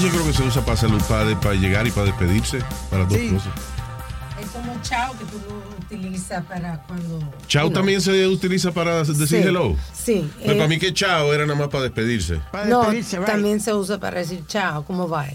[0.00, 3.18] Yo creo que se usa para salud, para, para llegar y para despedirse, para dos
[3.18, 3.28] Sí.
[3.30, 3.52] cosas.
[4.40, 7.18] Es como chao que tú lo utilizas para cuando.
[7.46, 7.72] Chao No.
[7.74, 9.76] también se utiliza para decir Sí, hello.
[9.92, 10.30] Sí.
[10.40, 12.40] Pero eh, para mí que chao era nada más para despedirse.
[12.50, 13.26] Para no, despedirse, right.
[13.26, 15.26] también se usa para decir chao, ¿cómo va?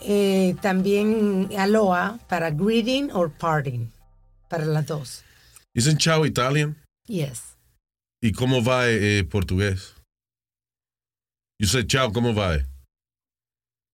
[0.00, 3.88] Eh, también aloha para greeting or parting,
[4.48, 5.22] para las dos.
[5.72, 6.76] Dicen chao Italian.
[7.06, 7.56] Yes.
[8.20, 9.94] ¿Y cómo va eh, eh, portugués?
[11.60, 12.58] You say chao, ¿cómo va?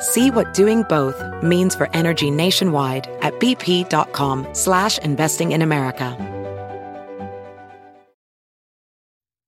[0.00, 6.16] See what doing both means for energy nationwide at bp.com slash investing in America.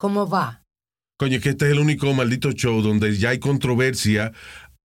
[0.00, 0.62] ¿Cómo va?
[1.20, 4.32] Coño, que este es el único maldito show donde ya hay controversia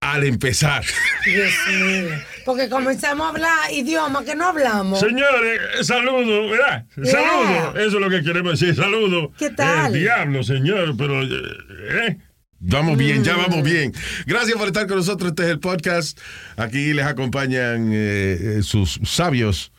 [0.02, 0.84] al empezar.
[1.26, 2.10] Dios mío.
[2.46, 5.00] Porque comenzamos a hablar idioma que no hablamos.
[5.00, 6.86] Señores, saludo, ¿verdad?
[6.98, 7.12] Yeah.
[7.12, 7.80] Saludo.
[7.80, 9.32] Eso es lo que queremos decir, saludo.
[9.38, 9.96] ¿Qué tal?
[9.96, 11.24] El diablo, señor, pero...
[11.24, 12.18] ¿eh?
[12.60, 13.42] Vamos bien, ya Mm.
[13.42, 13.94] vamos bien.
[14.26, 15.30] Gracias por estar con nosotros.
[15.32, 16.18] Este es el podcast.
[16.58, 19.72] Aquí les acompañan eh, eh, sus sabios.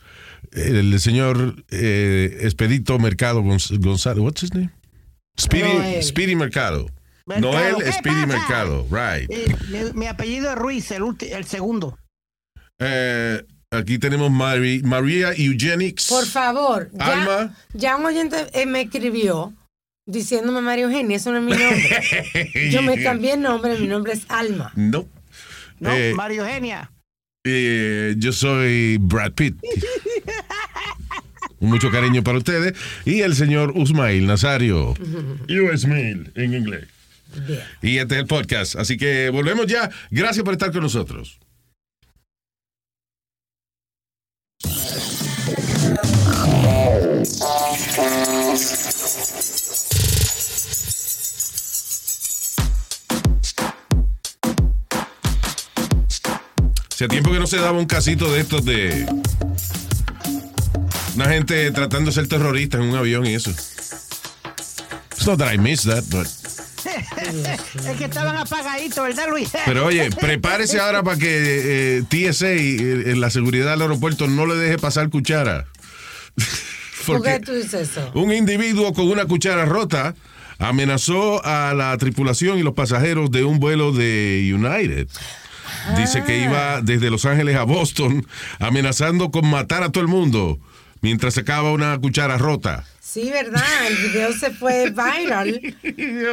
[0.52, 4.22] El señor eh, Expedito Mercado Gonz- González.
[4.22, 4.70] What's his name?
[5.38, 6.02] Speedy, Noel.
[6.02, 6.86] Speedy Mercado.
[7.26, 7.52] Mercado.
[7.52, 8.26] Noel ¿Qué Speedy pasa?
[8.26, 8.86] Mercado.
[8.90, 9.30] Right.
[9.30, 11.98] Eh, mi, mi apellido es Ruiz, el, ulti- el segundo.
[12.78, 16.08] Eh, aquí tenemos Mari- María Eugenics.
[16.08, 17.56] Por favor, ya, Alma.
[17.74, 19.52] ya un oyente eh, me escribió
[20.06, 22.70] diciéndome María Eugenia, eso no es mi nombre.
[22.70, 24.72] Yo me cambié el nombre, mi nombre es Alma.
[24.74, 25.06] No.
[25.78, 26.90] No, Eh, Mario Eugenia.
[27.44, 29.56] Eh, yo soy Brad Pitt.
[31.60, 32.74] Mucho cariño para ustedes.
[33.04, 34.94] Y el señor Usmail Nazario.
[35.48, 36.88] US Mail en inglés.
[37.46, 37.60] Bien.
[37.82, 38.76] Y este es el podcast.
[38.76, 39.90] Así que volvemos ya.
[40.10, 41.38] Gracias por estar con nosotros.
[56.96, 59.04] Hace tiempo que no se daba un casito de estos de
[61.14, 63.50] una gente tratando de ser terrorista en un avión y eso.
[63.50, 66.26] It's not that I miss that, but
[67.86, 69.50] Es que estaban apagaditos, ¿verdad, Luis?
[69.66, 74.46] Pero oye, prepárese ahora para que eh, TSA, eh, en la seguridad del aeropuerto, no
[74.46, 75.66] le deje pasar cuchara.
[77.06, 78.10] ¿Por qué Porque tú dices eso?
[78.14, 80.14] un individuo con una cuchara rota
[80.58, 85.08] amenazó a la tripulación y los pasajeros de un vuelo de United.
[85.96, 88.26] Dice que iba desde Los Ángeles a Boston
[88.58, 90.58] amenazando con matar a todo el mundo
[91.00, 92.84] mientras sacaba una cuchara rota.
[93.00, 93.62] Sí, ¿verdad?
[93.88, 95.76] El video se fue viral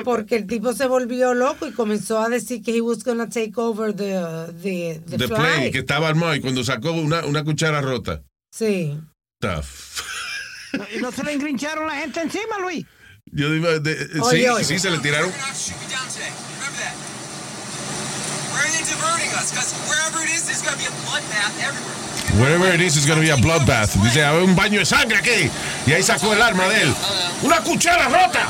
[0.04, 3.54] porque el tipo se volvió loco y comenzó a decir que he was gonna take
[3.56, 4.20] over the,
[4.62, 8.22] the, the plane, que estaba armado y cuando sacó una, una cuchara rota.
[8.52, 8.98] Sí.
[9.40, 9.66] Tough.
[10.96, 12.86] ¿Y no se le engrincharon la gente encima, Luis?
[13.32, 14.64] Yo digo, de- eh, Oye, sí, oye.
[14.66, 15.32] sí, se le tiraron.
[22.40, 23.94] Wherever it is, it's gonna be a bloodbath.
[24.04, 25.50] Dice, hay un baño de sangre aquí.
[25.86, 26.94] Y ahí sacó el arma de él.
[27.44, 28.48] ¡Una cuchara rota!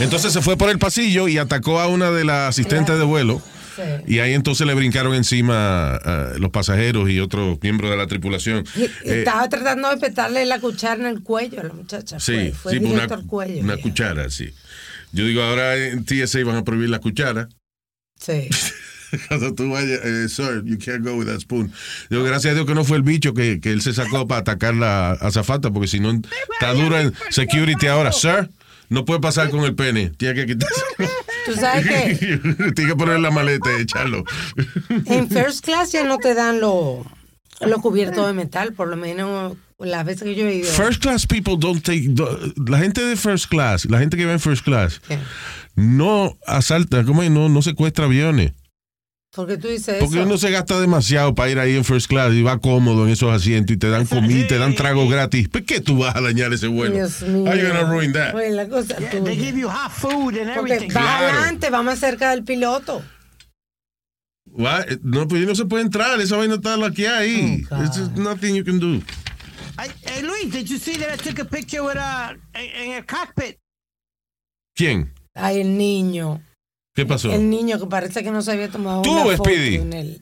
[0.00, 3.42] Entonces se fue por el pasillo y atacó a una de las asistentes de vuelo.
[4.08, 8.64] Y ahí entonces le brincaron encima a los pasajeros y otros miembros de la tripulación.
[8.74, 12.18] Y- y Eh, estaba tratando de petarle la cuchara en el cuello a la muchacha.
[12.18, 13.60] sí, fue, fue sí, una, al cuello.
[13.62, 14.52] una cuchara, sí.
[15.12, 17.48] Yo digo, ahora en TSA van a prohibir la cuchara.
[18.18, 18.48] Sí.
[19.28, 21.72] cuando tú vayas, eh, sir, you can't go with that spoon.
[22.10, 24.40] Digo, gracias a Dios que no fue el bicho que, que él se sacó para
[24.40, 28.12] atacar la azafata, porque si no está duro en security ahora.
[28.12, 28.50] Sir,
[28.88, 30.10] no puede pasar con el pene.
[30.16, 30.82] Tiene que quitarse.
[31.46, 32.38] Tú sabes que
[32.74, 34.24] Tiene que poner la maleta y echarlo.
[35.06, 37.06] en first class ya no te dan los
[37.60, 40.70] lo cubiertos de metal, por lo menos las veces que yo he ido.
[40.70, 42.08] First class people don't take.
[42.66, 45.18] la gente de first class, la gente que va en first class, ¿Qué?
[45.74, 47.22] no asalta, ¿cómo?
[47.24, 48.52] No, no secuestra aviones.
[49.38, 50.26] Porque tú dices Porque eso.
[50.26, 53.32] uno se gasta demasiado para ir ahí en first class y va cómodo en esos
[53.32, 55.48] asientos y te dan comida, y te dan tragos gratis.
[55.48, 56.96] ¿Por qué tú vas a dañar ese vuelo?
[56.96, 57.48] Dios mío.
[57.48, 58.34] How you gonna ruin that?
[58.34, 60.88] Oye, la cosa Yeah, they give you hot food and Porque everything.
[60.88, 61.26] va Claro.
[61.38, 63.00] adelante, va más cerca del piloto.
[64.46, 64.98] Why?
[65.04, 67.64] No, pues no se puede entrar, esa vaina está que hay.
[67.70, 69.00] Oh, just nothing you can do.
[69.78, 72.92] Hey, hey, Luis, did you see that I took a picture with uh in, in
[72.98, 73.56] a cockpit?
[74.74, 75.12] ¿Quién?
[75.36, 76.40] Ay, el niño.
[76.98, 77.30] ¿Qué pasó?
[77.32, 79.76] El niño que parece que no se había tomado Tú, una foto Speedy.
[79.76, 80.20] en el,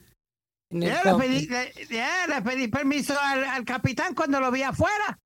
[0.70, 4.50] en el Ya le pedí, le, ya, le pedí permiso al, al capitán cuando lo
[4.50, 5.18] vi afuera.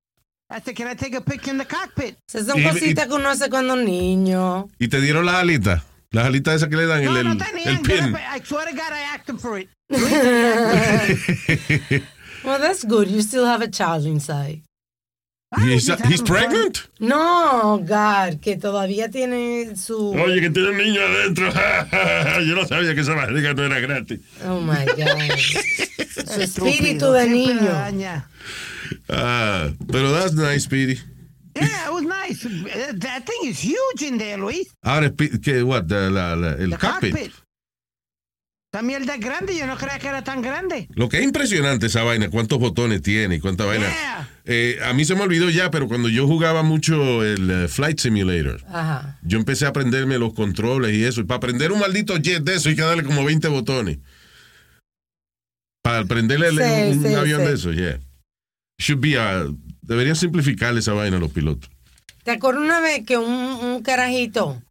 [0.64, 2.14] Said, can I take a picture in the cockpit?
[2.29, 4.69] Esas son Y- cositas y- que uno hace cuando es niño.
[4.79, 5.82] Y te dieron las alitas.
[6.12, 7.69] Las alitas esas que le dan, No, el, no el, tenían.
[7.75, 8.14] el pin.
[8.14, 9.69] I swear to God, I asked him for it.
[12.44, 13.08] Well, that's good.
[13.08, 14.62] You still have a child inside.
[15.58, 16.87] He's, he's pregnant?
[17.00, 20.12] No, God, que todavía tiene su...
[20.14, 21.50] Oye, que tiene un niño adentro.
[22.47, 24.20] Yo no sabía que esa barriga no era gratis.
[24.47, 25.19] Oh, my God.
[26.26, 28.23] su espíritu de niño.
[29.08, 31.00] Ah, pero that's nice, Speedy.
[31.56, 32.43] Yeah, it was nice.
[33.00, 34.73] That thing is huge in there, Luis.
[34.85, 35.64] Ahora, ¿qué?
[35.64, 35.88] What?
[35.88, 37.12] The- la- la- el The cockpit.
[37.12, 37.32] cockpit.
[38.73, 39.57] Esa mierda es grande.
[39.57, 40.87] Yo no creía que era tan grande.
[40.95, 43.87] Lo que es impresionante esa vaina, cuántos botones tiene y cuánta vaina.
[43.89, 44.29] Yeah.
[44.45, 47.99] Eh, a mí se me olvidó ya, pero cuando yo jugaba mucho el eh, Flight
[47.99, 49.19] Simulator, Ajá.
[49.23, 51.21] yo empecé a aprenderme los controles y eso.
[51.21, 53.99] Y para aprender un maldito jet de eso hay que darle como 20 botones.
[55.83, 57.47] Para prenderle el- Sí, un, sí, avión sí.
[57.49, 57.99] de eso, yeah.
[58.79, 59.47] Should be a-
[59.83, 61.69] deberían simplificarle esa vaina a los pilotos.
[62.23, 64.63] ¿Te acuerdas una vez que un, un carajito,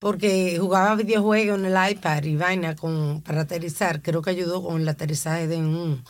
[0.00, 4.80] porque jugaba videojuegos en el iPad y vaina con, para aterrizar, creo que ayudó con
[4.80, 6.02] el aterrizaje de un,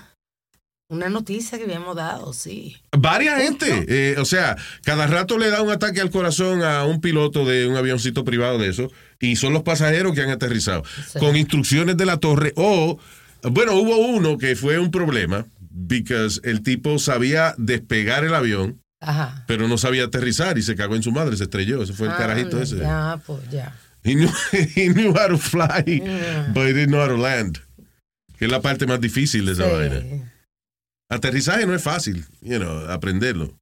[0.89, 2.77] una noticia que habíamos dado, sí.
[2.97, 7.01] Varias gente, eh, o sea, cada rato le da un ataque al corazón a un
[7.01, 8.91] piloto de un avioncito privado de eso
[9.21, 10.83] y son los pasajeros que han aterrizado
[11.13, 11.19] Sí.
[11.19, 12.99] con instrucciones de la torre o,
[13.43, 19.45] bueno, hubo uno que fue un problema because el tipo sabía despegar el avión Ajá.
[19.47, 22.13] pero no sabía aterrizar y se cagó en su madre, se estrelló, ese fue el
[22.13, 22.77] Ah, carajito ese.
[22.79, 23.75] Ya, pues ya.
[24.05, 26.51] He knew, he knew how to fly, Yeah.
[26.55, 27.59] but he didn't know how to land.
[28.39, 29.71] Que es la parte más difícil de esa Sí.
[29.71, 30.33] vaina.
[31.11, 33.53] Aterrizaje no es fácil, you know, aprenderlo.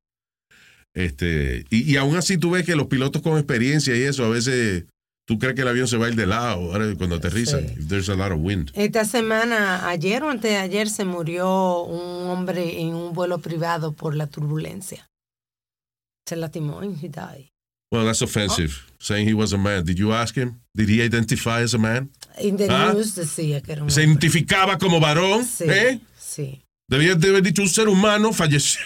[0.95, 4.29] Este, y, y aún así tú ves que los pilotos con experiencia y eso, a
[4.29, 4.85] veces
[5.27, 7.61] tú crees que el avión se va a ir de lado ahora cuando aterrizan.
[7.69, 7.75] Sí.
[7.79, 8.71] If there's a lot of wind.
[8.75, 13.93] Esta semana, ayer o antes de ayer, se murió un hombre en un vuelo privado
[13.93, 15.07] por la turbulencia.
[16.29, 17.51] Se lastimó died.
[17.91, 18.75] Well, that's offensive.
[18.99, 19.85] Saying he was a man.
[19.85, 20.61] Did you ask him?
[20.77, 22.11] Did he identify as a man?
[22.39, 22.93] In the Ah.
[22.93, 24.13] news decía que era un ¿Se hombre.
[24.29, 25.45] identificaba como varón?
[25.45, 26.01] Sí, ¿Eh?
[26.19, 26.63] sí.
[26.87, 28.81] Debía de haber dicho un ser humano falleció.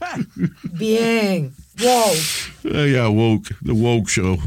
[0.72, 1.54] Bien.
[1.78, 2.12] Wow.
[2.64, 3.48] Uh, yeah, woke.
[3.64, 4.38] The woke show.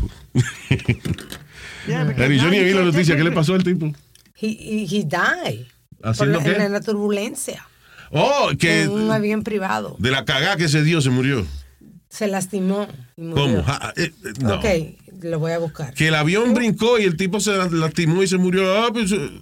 [1.87, 3.15] Yeah, yo ni you vi la noticia.
[3.15, 3.91] ¿Qué le pasó al tipo?
[4.35, 5.65] He, he, he died.
[6.03, 6.51] ¿Haciendo la, qué?
[6.63, 7.65] en la turbulencia.
[8.11, 9.95] Oh, que En un avión privado.
[9.99, 11.45] de la cagada que se dio se murió.
[12.09, 13.43] Se lastimó y murió.
[13.43, 13.63] ¿Cómo?
[13.63, 14.55] Ja, eh, eh, no.
[14.55, 14.65] Ok,
[15.23, 15.93] lo voy a buscar.
[15.93, 18.83] Que el avión brincó y el tipo se lastimó y se murió.
[18.83, 19.41] Ah, pues, eh,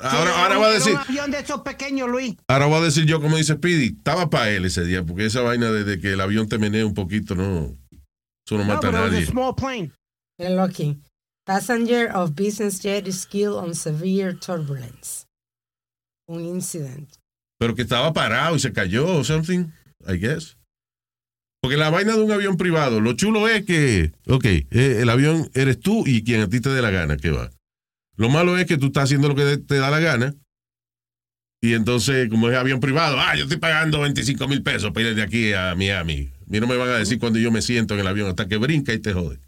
[0.00, 2.34] ahora, Sí, ahora voy a decir, un avión de esos pequeños, Luis.
[2.48, 5.42] ahora voy a decir yo como dice Speedy, estaba para él ese día, porque esa
[5.42, 7.76] vaina de, de que el avión te menea un poquito, no,
[8.46, 9.24] eso no No, mata a nadie.
[9.26, 9.92] small plane.
[10.60, 10.98] Aquí.
[11.46, 15.24] Passenger of business jet is killed on severe turbulence.
[16.28, 17.08] Un incident.
[17.58, 19.70] Pero que estaba parado y se cayó o something,
[20.06, 20.56] I guess.
[21.60, 24.66] Porque la vaina de un avión privado, lo chulo es que, ok, eh,
[25.00, 27.50] el avión eres tú y quien a ti te dé la gana que va.
[28.16, 30.34] Lo malo es que tú estás haciendo lo que te da la gana.
[31.60, 35.14] Y entonces, como es avión privado, ah, yo estoy pagando 25 mil pesos para ir
[35.16, 36.30] de aquí a Miami.
[36.46, 38.46] A mí no me van a decir cuando yo me siento en el avión hasta
[38.46, 39.40] que brinca y te jode.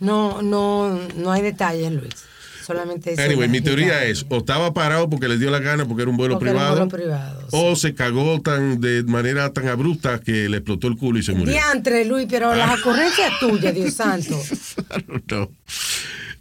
[0.00, 2.35] No, no, no hay detalles, Luis.
[2.66, 6.02] Solamente dice Anyway, mi teoría es, o estaba parado porque le dio la gana porque
[6.02, 7.48] era un vuelo un privado, vuelo privado, sí.
[7.52, 11.32] o se cagó tan de manera tan abrupta que le explotó el culo y se
[11.32, 11.52] murió.
[11.52, 14.36] Diantre, Luis, pero las ocurrencias tuyas, Dios santo.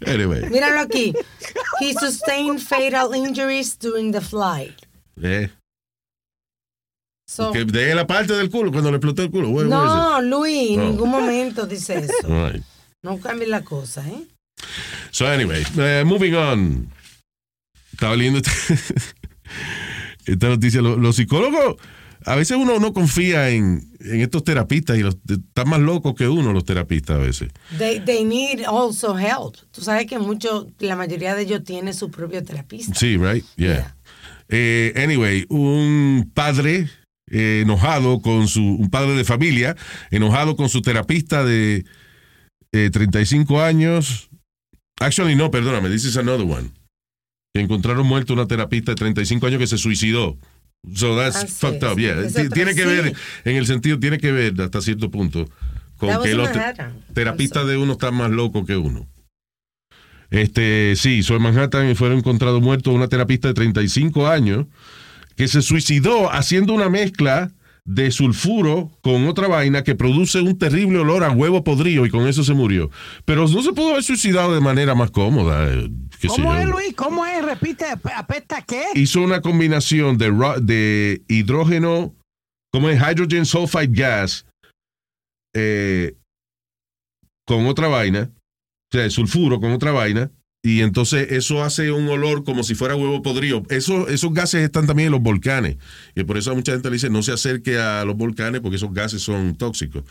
[0.05, 1.13] Anyway, Míralo aquí.
[1.79, 4.73] He sustained fatal injuries during the flight.
[5.21, 5.49] eh,
[7.27, 9.49] So- que de la parte del culo cuando le explotó el culo.
[9.49, 10.89] Where- no, Luis, en No.
[10.89, 12.27] ningún momento dice eso.
[12.27, 12.63] Right.
[13.03, 14.23] No cambie la cosa, ¿eh?
[15.11, 16.89] So, anyway, eh, moving on.
[17.91, 18.51] Estaba leyendo esta,
[20.49, 20.81] noticia.
[20.81, 21.77] Los, los psicólogos,
[22.25, 26.27] a veces uno no confía en, en estos terapistas y los, están más locos que
[26.27, 27.49] uno, los terapistas a veces.
[27.77, 29.55] They, they need also help.
[29.71, 32.93] Tú sabes que mucho, la mayoría de ellos tiene su propio terapista.
[32.95, 33.45] Sí, right?
[33.55, 33.95] Yeah.
[34.49, 36.89] Eh, anyway, un padre
[37.29, 39.75] eh, enojado con su, un padre de familia,
[40.11, 41.85] enojado con su terapista de
[42.71, 44.29] eh, 35 años.
[44.99, 46.71] Actually, no, perdóname, this is another one.
[47.53, 50.37] Que encontraron muerto una terapista de 35 años que se suicidó.
[50.93, 52.01] So that's Ah, sí, fucked up, sí.
[52.01, 52.19] yeah.
[52.21, 52.87] Ese T- Tiene que sí.
[52.87, 53.13] ver,
[53.45, 55.49] en el sentido, tiene que ver hasta cierto punto
[55.97, 56.49] con That que los
[57.13, 59.07] terapistas de uno están más locos que uno.
[60.29, 64.65] Este, sí, so en Manhattan fueron encontrados muertos una terapista de 35 años
[65.35, 67.51] que se suicidó haciendo una mezcla
[67.87, 72.27] de sulfuro con otra vaina que produce un terrible olor a huevo podrido y con
[72.27, 72.89] eso se murió.
[73.25, 75.71] Pero no se pudo haber suicidado de manera más cómoda.
[75.71, 75.89] eh,
[76.27, 76.93] ¿Cómo es, Luis?
[76.95, 77.45] ¿Cómo es?
[77.45, 78.83] Repite, ap- ¿apesta qué?
[78.95, 80.31] Hizo una combinación de,
[80.63, 82.15] de hidrógeno,
[82.73, 84.47] como es hydrogen sulfide gas,
[85.53, 86.15] eh,
[87.45, 88.31] con otra vaina,
[88.91, 90.31] o sea, sulfuro con otra vaina,
[90.65, 93.63] y entonces eso hace un olor como si fuera huevo podrido.
[93.69, 95.77] Eso, esos gases están también en los volcanes,
[96.15, 98.77] y por eso a mucha gente le dice no se acerque a los volcanes porque
[98.77, 100.03] esos gases son tóxicos.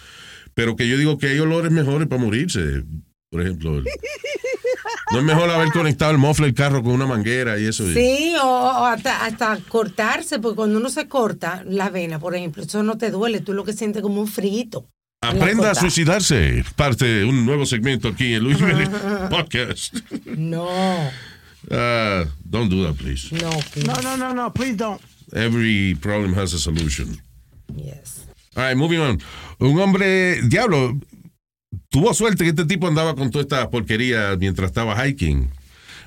[0.54, 2.84] Pero que yo digo que hay olores mejores para morirse.
[3.30, 3.84] Por ejemplo, el-
[5.12, 7.84] no es mejor haber conectado el mofle del carro con una manguera y eso.
[7.92, 12.62] Sí, o, o hasta, hasta cortarse, porque cuando uno se corta la vena, por ejemplo,
[12.62, 14.87] eso no te duele, tú lo que sientes como un frito.
[15.28, 16.64] Aprenda a suicidarse.
[16.76, 18.88] Parte de un nuevo segmento aquí en Luis Jiménez
[19.31, 19.95] Podcast.
[20.26, 20.69] No,
[21.71, 23.31] Uh, don't do that, please.
[23.33, 23.87] no, please.
[23.87, 25.00] No, no, no, no, please don't.
[25.33, 27.16] Every problem has a solution.
[27.75, 28.26] Yes.
[28.54, 29.19] All right, moving on.
[29.59, 31.00] Un hombre, diablo,
[31.88, 35.49] tuvo suerte que este tipo andaba con toda esta porquería mientras estaba hiking.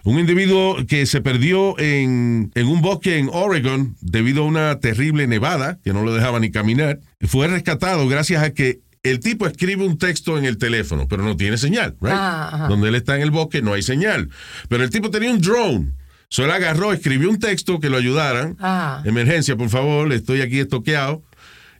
[0.03, 5.25] Un individuo que se perdió en, en un bosque en Oregon debido a una terrible
[5.25, 6.99] nevada que no lo dejaba ni caminar.
[7.21, 11.35] Fue rescatado gracias a que el tipo escribe un texto en el teléfono, pero no
[11.37, 12.13] tiene señal, right?
[12.13, 12.67] Ah, ajá.
[12.67, 14.29] Donde él está en el bosque no hay señal.
[14.69, 15.91] Pero el tipo tenía un drone.
[16.29, 18.57] Solo agarró, escribió un texto que lo ayudaran.
[18.59, 19.01] Ah.
[19.05, 21.23] Emergencia, por favor, estoy aquí estoqueado.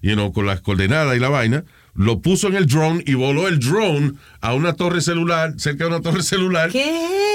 [0.01, 1.63] You know, con las coordenadas y la vaina.
[1.95, 5.89] Lo puso en el drone y voló el drone a una torre celular, cerca de
[5.89, 6.69] una torre celular.
[6.69, 6.83] ¡Qué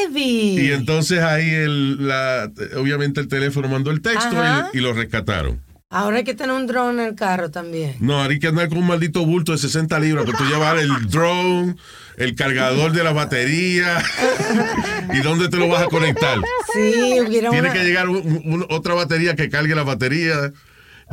[0.07, 0.61] heavy!
[0.61, 4.71] Y entonces ahí el, la, obviamente el teléfono mandó el texto Ajá.
[4.73, 5.61] y, y lo rescataron.
[5.95, 7.97] Ahora hay que tener un drone en el carro también.
[8.01, 10.89] No, hay que andar con un maldito bulto de 60 libras, porque tú llevar el
[11.11, 11.77] drone,
[12.17, 14.03] el cargador de la batería,
[15.15, 16.39] y dónde te lo vas a conectar.
[16.73, 17.73] Sí, hubiera Tiene una...
[17.75, 20.51] que llegar un- un- otra batería que cargue la batería.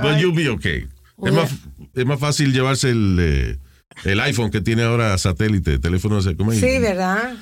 [0.01, 0.87] But you'll be okay.
[1.25, 1.51] Es más,
[1.93, 3.57] es más fácil llevarse el, eh,
[4.05, 6.59] el iPhone que tiene ahora satélite, teléfono, ¿cómo es?
[6.61, 7.33] Sí, ¿verdad?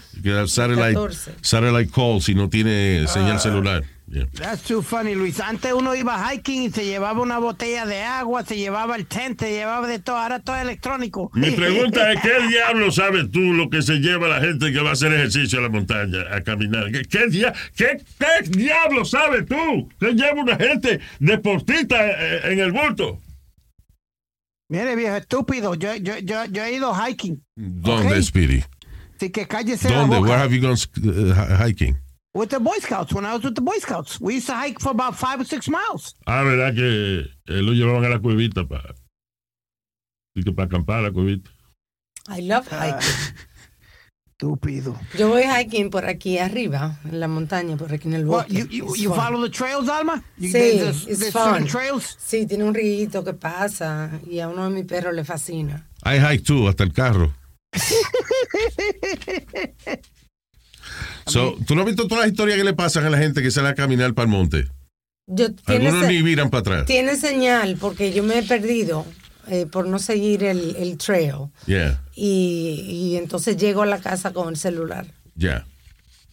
[0.47, 1.31] Satellite, 14.
[1.41, 3.83] satellite call si no tiene señal celular.
[4.09, 4.23] Yeah.
[4.35, 5.41] That's too funny, Luis.
[5.41, 9.37] Antes uno iba hiking y se llevaba una botella de agua, se llevaba el tent,
[9.37, 10.15] se llevaba de todo.
[10.17, 11.29] Ahora todo es electrónico.
[11.33, 14.91] Mi pregunta es, ¿qué diablo sabes tú lo que se lleva la gente que va
[14.91, 16.89] a hacer ejercicio a la montaña, a caminar?
[16.89, 19.89] ¿Qué, qué, dia- qué- qué diablo sabes tú?
[19.99, 23.19] ¿Qué lleva una gente deportista eh, en el bulto?
[24.69, 27.43] Mire, viejo estúpido, yo, yo, yo, yo he ido hiking.
[27.55, 28.21] ¿Dónde, Ok.
[28.23, 28.63] Speedy?
[29.17, 30.15] Así que cállese ¿Dónde?
[30.15, 30.29] la boca.
[30.31, 31.97] Where have you gone uh, hiking?
[32.33, 34.19] With the Boy Scouts, when I was with the Boy Scouts.
[34.21, 36.13] We used to hike for about five or six miles.
[36.27, 38.93] Ah, ¿verdad que eh, lo llevaban a la cuevita para
[40.55, 41.49] para acampar a la cuevita?
[42.29, 42.99] I love Ah.
[42.99, 43.35] hiking.
[44.39, 44.95] Estúpido.
[45.17, 48.53] Yo voy hiking por aquí arriba, en la montaña, por aquí en el bosque.
[48.53, 49.17] you, you, you fun.
[49.19, 50.23] follow the trails, Alma?
[50.37, 51.53] You, Sí, there's, it's there's fun.
[51.53, 52.17] certain trails.
[52.19, 55.87] Sí, tiene un rito que pasa y a uno de mis perros le fascina.
[56.05, 57.33] I hike too, hasta el carro.
[61.25, 63.51] So, ¿Tú no has visto todas las historias que le pasan a la gente que
[63.51, 64.67] sale a caminar para el monte?
[65.27, 66.85] Yo, Algunos se- ni viran para atrás.
[66.85, 69.05] tiene señal porque yo me he perdido
[69.47, 74.31] eh, por no seguir el, el trail Yeah, y, y entonces llego a la casa
[74.33, 75.05] con el celular.
[75.35, 75.65] yeah.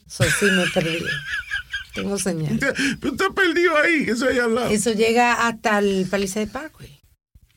[0.06, 1.08] So, sí me he perdido.
[1.94, 2.58] Tengo señal.
[3.00, 4.68] Tú estás perdido ahí, eso ahí al lado.
[4.70, 7.00] Eso llega hasta el Palisade Parkway.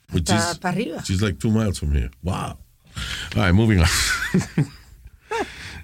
[0.09, 1.03] Hasta is- para arriba.
[1.03, 2.09] She's like two miles from here.
[2.23, 2.57] Wow.
[3.35, 3.87] All right, moving on.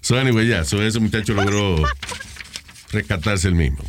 [0.03, 1.81] so anyway, yeah, so ese muchacho logró
[2.91, 3.83] rescatarse el mismo.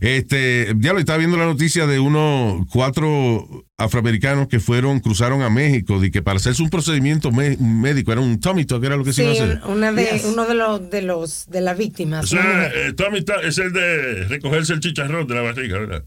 [0.00, 5.50] Este, ya lo estaba viendo la noticia de unos cuatro afroamericanos que fueron, cruzaron a
[5.50, 9.12] México, de que para hacerse un procedimiento médico, era un tummy tuck, era lo que
[9.12, 9.70] se Sí, iba a hacer.
[9.70, 10.24] una de, Yes.
[10.24, 12.24] uno de los de los de las víctimas.
[12.24, 16.04] O sea, eh, Tommy está- es el de recogerse el chicharrón de la barriga, ¿verdad?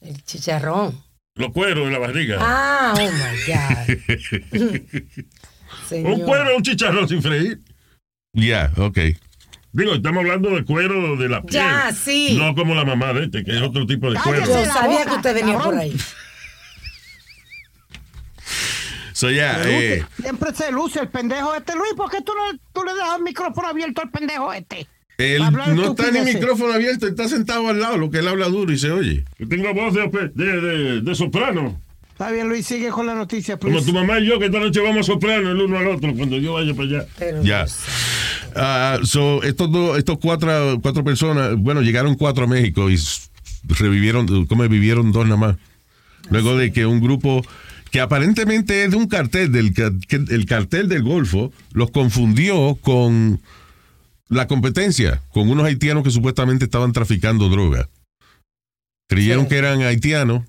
[0.00, 1.00] el chicharrón.
[1.36, 2.38] Los cueros de la barriga.
[2.40, 4.74] Ah, oh my God.
[6.04, 7.58] Un cuero es un chicharrón sin freír.
[8.34, 8.98] Ya, ok.
[9.72, 11.54] Digo, estamos hablando de cuero de la piel.
[11.62, 12.36] Ya, sí.
[12.38, 14.46] No como la mamá de este, que es otro tipo de Cállese.
[14.46, 14.64] cuero.
[14.64, 15.96] Yo sabía que usted venía por ahí.
[19.12, 21.74] So, ya, eh, Siempre se luce el pendejo este.
[21.76, 24.88] Luis, ¿por qué tú, no, tú le dejas el micrófono abierto al pendejo este?
[25.18, 28.72] él no está ni micrófono abierto, está sentado al lado, lo que él habla duro
[28.72, 29.24] y se oye.
[29.38, 31.80] Yo tengo voz de, de, de- de soprano.
[32.14, 34.80] Está bien, Luis, sigue con la noticia, Como tu mamá y yo, que esta noche
[34.80, 37.06] vamos a soprano el uno al otro cuando yo vaya para allá.
[37.18, 37.66] Pero Ya.
[38.54, 42.96] Ah, so, estos dos, estos cuatro, cuatro personas, bueno, llegaron cuatro a México y
[43.64, 45.56] revivieron, como vivieron dos nada más.
[46.30, 47.44] Luego de que un grupo
[47.90, 49.74] que aparentemente es de un cartel, del
[50.30, 53.40] el cartel del Golfo, los confundió con
[54.28, 57.88] la competencia, con unos haitianos que supuestamente estaban traficando droga.
[59.08, 59.48] Creyeron Sí.
[59.48, 60.44] que eran haitianos.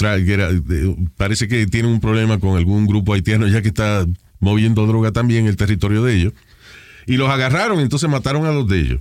[0.00, 4.06] Eh, parece que tienen un problema con algún grupo haitiano ya que está
[4.40, 6.32] moviendo droga también en el territorio de ellos.
[7.06, 9.00] Y los agarraron, entonces mataron a dos de ellos.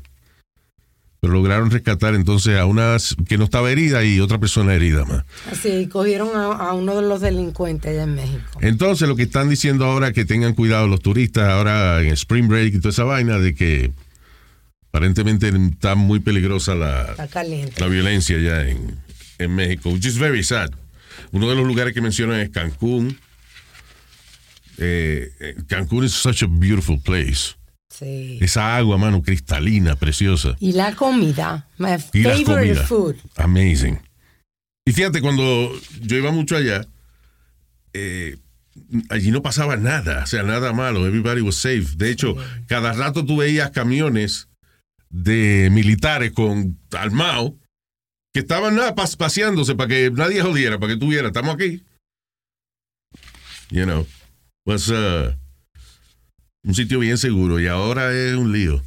[1.22, 2.98] Pero lograron rescatar entonces a una
[3.28, 5.24] que no estaba herida y otra persona herida más.
[5.50, 8.60] Así, cogieron a, a uno de los delincuentes allá en México.
[8.60, 12.50] Entonces lo que están diciendo ahora es que tengan cuidado los turistas ahora en Spring
[12.50, 13.92] Break y toda esa vaina de que
[14.90, 17.16] aparentemente está muy peligrosa la,
[17.78, 18.98] la violencia ya en,
[19.40, 20.72] en México, which is very sad.
[21.32, 23.18] Uno de los lugares que mencionan es Cancún.
[24.78, 27.56] Eh, eh, Cancún is such a beautiful place.
[27.90, 28.40] Sí.
[28.42, 30.56] Esa agua, mano, cristalina, preciosa.
[30.60, 31.68] Y la comida.
[31.78, 33.16] My Y favorite food.
[33.36, 34.00] Amazing.
[34.86, 36.86] Y fíjate, cuando yo iba mucho allá,
[37.94, 38.38] eh,
[39.10, 41.06] allí no pasaba nada, o sea, nada malo.
[41.06, 41.96] Everybody was safe.
[41.96, 42.36] De hecho,
[42.68, 44.50] cada rato tú veías camiones
[45.10, 47.54] de militares con armados
[48.34, 51.84] que estaban nada pas- paseándose para que nadie jodiera, para que tuviera, estamos aquí.
[53.70, 54.06] You know,
[54.66, 55.34] was uh,
[56.64, 58.82] un sitio bien seguro y ahora es un lío.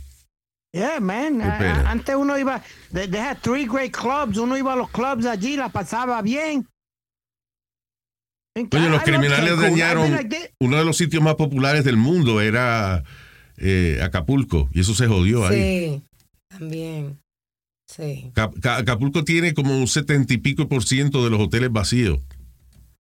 [0.73, 1.41] Yeah, man.
[1.41, 2.63] A- antes uno iba,
[2.93, 4.37] they, they had three great clubs.
[4.37, 6.67] Uno iba a los clubs allí, la pasaba bien.
[8.57, 13.05] Oye, los criminales dañaron like uno de los sitios más populares del mundo, era
[13.59, 15.57] eh, Acapulco, y eso se jodió ahí.
[15.61, 16.03] Sí.
[16.49, 17.19] También.
[17.97, 18.31] Sí.
[18.35, 22.21] Ca- Ca- Acapulco tiene como un setenta y pico por ciento de los hoteles vacíos.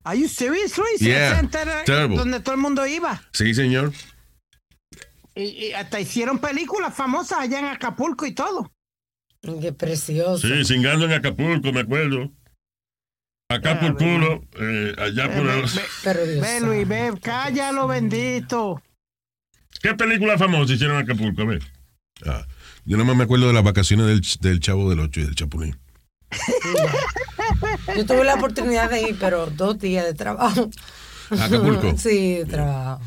[0.04, 1.00] Are you serious, Luis?
[1.00, 2.16] Yeah, terrible.
[2.16, 3.22] Donde todo el mundo iba.
[3.32, 3.92] Sí, señor.
[5.35, 8.72] Y, y hasta hicieron películas famosas allá en Acapulco y todo.
[9.61, 10.46] Qué precioso.
[10.46, 12.32] Sí, cingando en Acapulco, me acuerdo.
[13.48, 16.40] Acá por culo, eh, allá por el...
[16.40, 18.82] Ve, Luis, ve, cállalo, bendito.
[19.82, 21.42] ¿Qué película famosa hicieron en Acapulco?
[21.42, 21.62] A ver.
[22.24, 22.46] Ah,
[22.87, 25.77] yo nomás me acuerdo de las vacaciones del, del Chavo del Ocho y del Chapulín.
[27.96, 30.70] Yo tuve la oportunidad de ir, pero dos días de trabajo.
[31.31, 31.96] Acapulco.
[31.99, 33.03] Sí, de trabajo.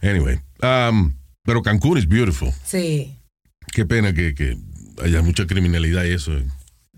[0.00, 2.52] Anyway, um, pero Cancún es beautiful.
[2.64, 3.18] Sí,
[3.72, 4.56] Qué pena que, que
[5.02, 6.32] haya mucha criminalidad y eso.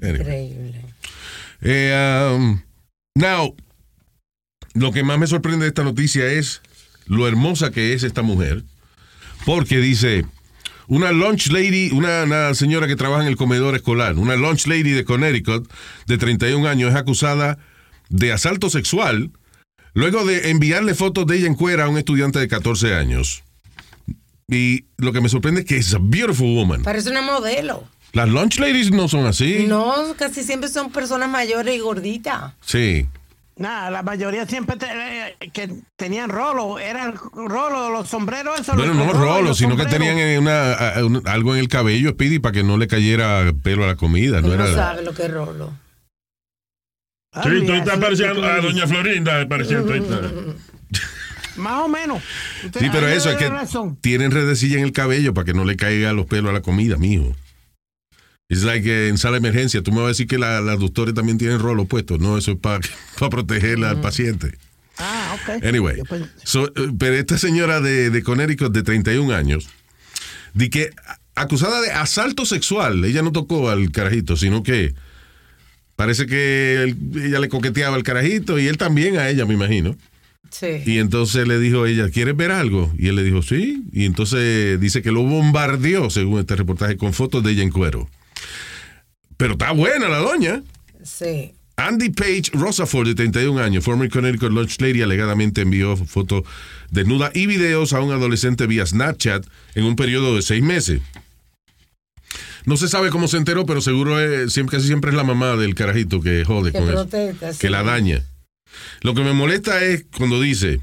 [0.00, 0.20] Anyway.
[0.20, 0.84] increíble.
[1.62, 2.60] Eh, um,
[3.14, 3.54] now,
[4.74, 6.62] lo que más me sorprende de esta noticia es
[7.06, 8.62] lo hermosa que es esta mujer,
[9.44, 10.24] porque dice,
[10.90, 14.90] una lunch lady, una, una señora que trabaja en el comedor escolar, una lunch lady
[14.90, 15.70] de Connecticut
[16.06, 17.58] de 31 años es acusada
[18.08, 19.30] de asalto sexual
[19.94, 23.44] luego de enviarle fotos de ella en cuera a un estudiante de 14 años.
[24.48, 26.82] Y lo que me sorprende es que es a beautiful woman.
[26.82, 27.84] Parece una modelo.
[28.12, 29.66] Las lunch ladies no son así.
[29.68, 32.54] No, casi siempre son personas mayores y gorditas.
[32.64, 33.06] Sí.
[33.60, 38.74] Nada, la mayoría siempre te- eh, que tenían rolo, eran rolo, los sombreros esos.
[38.74, 42.10] Bueno, los no rolo, sino que tenían eh, una, a- un- algo en el cabello,
[42.12, 44.40] Speedy, para que no le cayera pelo a la comida.
[44.40, 45.72] Tú No no era, sabes lo que es rolo.
[47.34, 48.60] Ah, Sí, tú estás pareciendo a.
[48.62, 49.92] Doña Florinda, pareciendo.
[51.56, 52.22] Más o menos.
[52.64, 53.96] Usted- sí, pero eso es que razón.
[54.00, 56.96] tienen redecilla en el cabello para que no le caiga los pelos a la comida,
[56.96, 57.36] mijo.
[58.50, 60.78] Es like que en sala de emergencia, tú me vas a decir que la- las
[60.78, 62.18] doctores también tienen rolo puesto.
[62.18, 62.80] No, eso es para
[63.30, 64.58] proteger al paciente.
[64.98, 65.64] Ah, ok.
[65.64, 66.02] Anyway,
[66.44, 69.68] so, eh, pero esta señora de, de Connecticut de 31 años,
[70.52, 70.90] di que
[71.34, 74.94] acusada de asalto sexual, ella no tocó al carajito, sino que
[75.96, 79.96] parece que él- ella le coqueteaba al carajito y él también a ella, me imagino.
[80.50, 80.66] Sí.
[80.84, 82.92] Y entonces le dijo ella, ¿quieres ver algo?
[82.98, 83.84] Y él le dijo, sí.
[83.92, 88.10] Y entonces dice que lo bombardeó, según este reportaje, con fotos de ella en cuero.
[89.36, 90.62] Pero está buena la doña.
[91.02, 91.52] Sí.
[91.76, 96.42] Andy Page Rosaford, de 31 años, former Connecticut Lunch Lady, alegadamente envió fotos
[96.90, 101.00] desnuda y videos a un adolescente vía Snapchat en un periodo de seis meses.
[102.66, 105.56] No se sabe cómo se enteró, pero seguro es, siempre, casi siempre es la mamá
[105.56, 107.08] del carajito que jode Que con eso,
[107.52, 107.58] sí.
[107.58, 108.22] que la daña.
[109.00, 110.80] Lo que me molesta es cuando dice,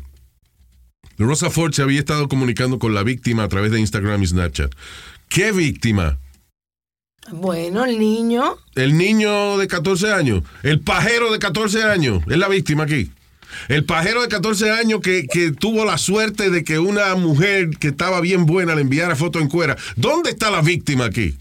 [1.20, 4.74] Rosa Ford se había estado comunicando con la víctima a través de Instagram y Snapchat.
[5.30, 6.18] ¿Qué víctima?
[7.32, 8.58] Bueno, el niño.
[8.76, 10.44] El niño de 14 años.
[10.64, 12.24] El pajero de 14 años.
[12.28, 13.12] Es la víctima aquí.
[13.68, 17.90] El pajero de 14 años que, que tuvo la suerte de que una mujer que
[17.90, 19.76] estaba bien buena le enviara foto en cuera.
[19.96, 21.38] ¿Dónde está la víctima aquí?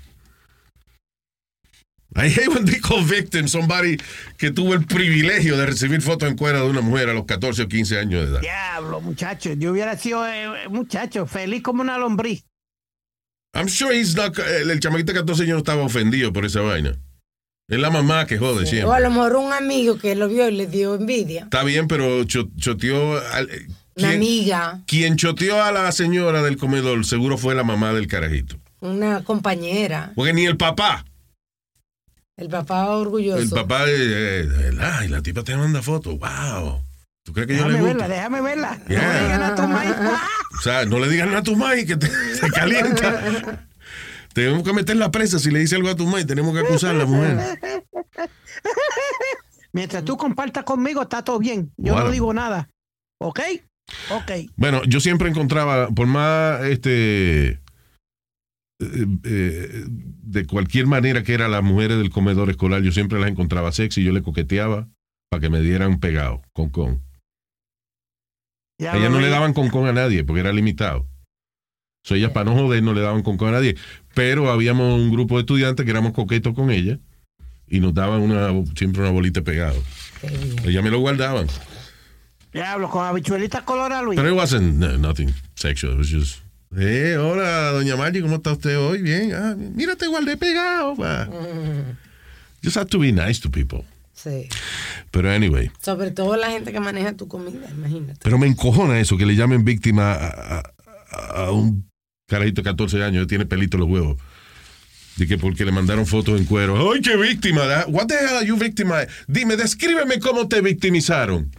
[2.16, 3.98] I hate when they call victim somebody
[4.38, 7.62] que tuvo el privilegio de recibir foto en cuera de una mujer a los 14
[7.64, 8.40] o 15 años de edad.
[8.40, 9.52] Diablo, muchacho.
[9.52, 12.46] Yo hubiera sido, eh, muchacho, feliz como una lombriz.
[13.56, 16.96] I'm sure he's not, el, el chamaquito de 14 años estaba ofendido por esa vaina.
[17.68, 19.00] Es la mamá que jode O a siempre.
[19.00, 21.44] lo mejor un amigo que lo vio y le dio envidia.
[21.44, 23.18] Está bien, pero cho- choteó.
[23.32, 23.66] al- eh,
[23.96, 28.06] Una ¿quién- amiga, Quien choteó a la señora del comedor seguro fue la mamá del
[28.06, 28.56] carajito.
[28.80, 30.12] una compañera.
[30.14, 31.04] Porque ni el papá.
[32.36, 33.42] El papá orgulloso.
[33.42, 36.18] El papá, eh, eh, ay, la tipa te manda fotos.
[36.18, 36.82] Wow.
[37.26, 38.06] ¿Tú crees que yo le Déjame gusta?
[38.06, 38.78] verla, déjame verla.
[38.86, 39.02] Yeah.
[39.18, 39.94] No le digan a tu maíz.
[40.56, 43.66] O sea, no le digas nada a tu maíz que te, te calienta.
[44.32, 46.24] Tenemos que meter la presa si le dice algo a tu maíz.
[46.26, 47.58] Tenemos que acusar a la mujer.
[49.72, 51.72] Mientras tú compartas conmigo, está todo bien.
[51.76, 52.06] Yo Bueno.
[52.06, 52.70] no digo nada.
[53.20, 53.40] ¿Ok?
[54.10, 54.30] Ok.
[54.56, 57.60] Bueno, yo siempre encontraba, por más este eh,
[59.24, 63.72] eh, de cualquier manera que eran las mujeres del comedor escolar, yo siempre las encontraba
[63.72, 64.88] sexy, yo le coqueteaba
[65.30, 67.05] para que me dieran pegado, con con.
[68.78, 71.06] Ya lo no le daban con con a nadie porque era limitado.
[72.04, 73.76] So, ellas para no joder no le daban con con a nadie.
[74.14, 76.98] Pero habíamos un grupo de estudiantes que éramos coquetos con ellas
[77.68, 79.82] y nos daban una, siempre una bolita bien.
[80.64, 81.46] Ellas me lo guardaban.
[82.52, 84.16] Diablo, con habichuelitas color Luis.
[84.16, 85.92] Pero it wasn't no, nothing sexual.
[85.94, 86.40] It was just,
[86.76, 89.02] eh, hola, doña Margie, ¿cómo está usted hoy?
[89.02, 89.32] Bien.
[89.34, 90.96] Ah, mira, te guardé pegado.
[90.96, 91.28] pa.
[92.62, 93.84] Just have to be nice to people.
[94.16, 94.48] Sí.
[95.10, 98.18] Pero anyway, Sobre todo la gente que maneja tu comida, imagínate.
[98.22, 100.58] pero me encojona eso, que le llamen víctima a,
[101.10, 101.88] a- a un
[102.26, 104.16] carajito de 14 años que tiene pelito en los huevos.
[105.16, 106.92] De que porque le mandaron fotos en cuero.
[106.92, 107.64] ¡Ay, qué víctima!
[107.66, 108.96] da- What the hell are you victima?
[109.28, 111.50] Dime, descríbeme cómo te victimizaron.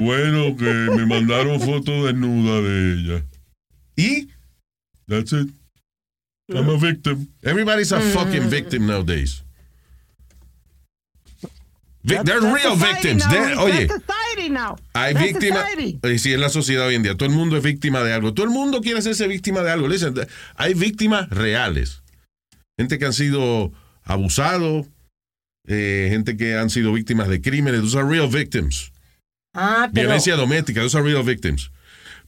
[0.00, 3.24] Bueno, que me mandaron fotos desnuda de ella.
[3.96, 4.28] ¿Y?
[5.06, 5.48] That's it.
[6.48, 7.28] I'm a victim.
[7.42, 9.43] Everybody's a fucking victim nowadays.
[12.04, 13.24] That's- They're that's real victims.
[13.28, 13.88] They're- oye,
[14.50, 14.76] now.
[14.92, 15.64] hay víctimas.
[16.02, 17.14] Eh, Sí, es la sociedad hoy en día.
[17.16, 18.34] Todo el mundo es víctima de algo.
[18.34, 19.88] Todo el mundo quiere hacerse víctima de algo.
[19.88, 20.14] Listen,
[20.56, 22.02] hay víctimas reales.
[22.78, 24.86] Gente que han sido abusados,
[25.66, 27.80] eh, gente que han sido víctimas de crímenes.
[27.80, 28.92] Those are real victims.
[29.54, 30.08] Ah, pero.
[30.08, 31.70] Violencia doméstica, those are real victims.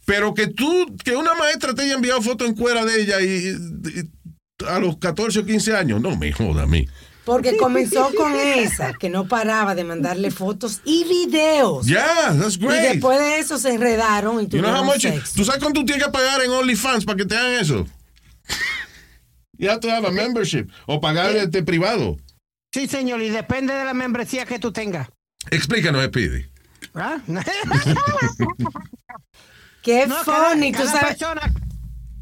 [0.07, 3.27] Pero que tú, que una maestra te haya enviado foto en cuera de ella y,
[3.49, 6.87] y- a los 14 o 15 años, no me joda a mí.
[7.27, 11.85] Porque comenzó con esa, que no paraba de mandarle fotos y videos.
[11.87, 12.93] Yeah, that's Y great.
[12.95, 15.35] después de eso se enredaron y You know tuvieron much- sexo.
[15.37, 17.87] ¿Tú sabes cuánto tú tienes que pagar en OnlyFans para que te hagan eso?
[19.59, 20.67] You have to have a membership.
[20.87, 22.17] O pagar este privado.
[22.75, 25.09] Sí, señor, y depende de la membresía que tú tengas.
[25.51, 26.45] Explícanos, Speedy.
[26.95, 27.19] ¿Ah?
[29.83, 31.17] Qué No, cada- funny, tú cada sabes.
[31.17, 31.53] persona,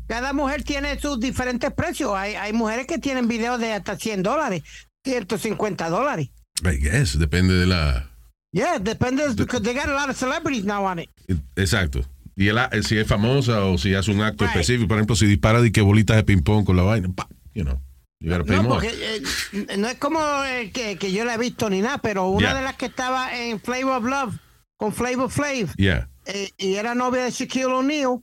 [0.06, 2.12] cada mujer tiene sus diferentes precios.
[2.14, 4.62] Hay, hay mujeres que tienen videos de hasta 100 dólares,
[5.04, 6.30] 150 dólares.
[6.64, 8.10] I guess, depende de la...
[8.52, 11.10] Yeah, depende, because they got a lot of celebrities now on it.
[11.56, 12.04] Exacto.
[12.36, 14.56] Y el, a- si es famosa o si hace un acto Right.
[14.56, 14.88] específico.
[14.88, 17.08] Por ejemplo, si dispara de que bolitas de ping-pong con la vaina.
[17.14, 17.80] pa, You know.
[18.20, 21.98] No, porque eh, no es como eh, que, que yo la he visto ni nada,
[21.98, 22.54] pero una Yeah.
[22.58, 24.34] de las que estaba en Flavor of Love
[24.78, 26.08] con Flavor Flav Yeah.
[26.26, 28.20] eh, y era novia de Shaquille O'Neal,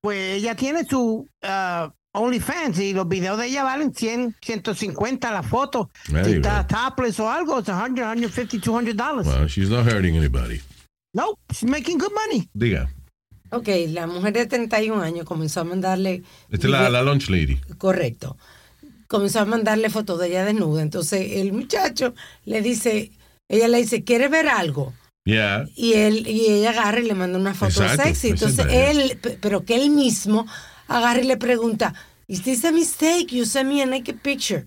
[0.00, 5.42] pues ella tiene su uh, OnlyFans y los videos de ella valen 100, 150 la
[5.42, 5.90] foto.
[6.06, 9.26] Si está topless o algo, es 100, 150, 200 dollars.
[9.26, 10.60] Well, she's not hurting anybody.
[11.12, 12.48] No, she's making good money.
[12.54, 12.88] Diga.
[13.50, 16.22] Ok, la mujer de 31 años comenzó a mandarle.
[16.50, 17.56] Esta es la, la lunch lady.
[17.78, 18.36] Correcto.
[19.06, 20.82] Comenzó a mandarle fotos de ella desnuda.
[20.82, 22.14] Entonces el muchacho
[22.46, 23.12] le dice,
[23.48, 24.92] ella le dice, ¿quieres ver algo?
[25.24, 25.66] Yeah.
[25.76, 28.28] Y él y ella agarra y le manda una foto Exacto, sexy.
[28.30, 30.46] esa es Entonces él, pe- pero que él mismo
[30.88, 31.94] agarra y le pregunta,
[32.26, 33.26] ¿Is this a mistake?
[33.32, 34.66] You sent me a naked picture.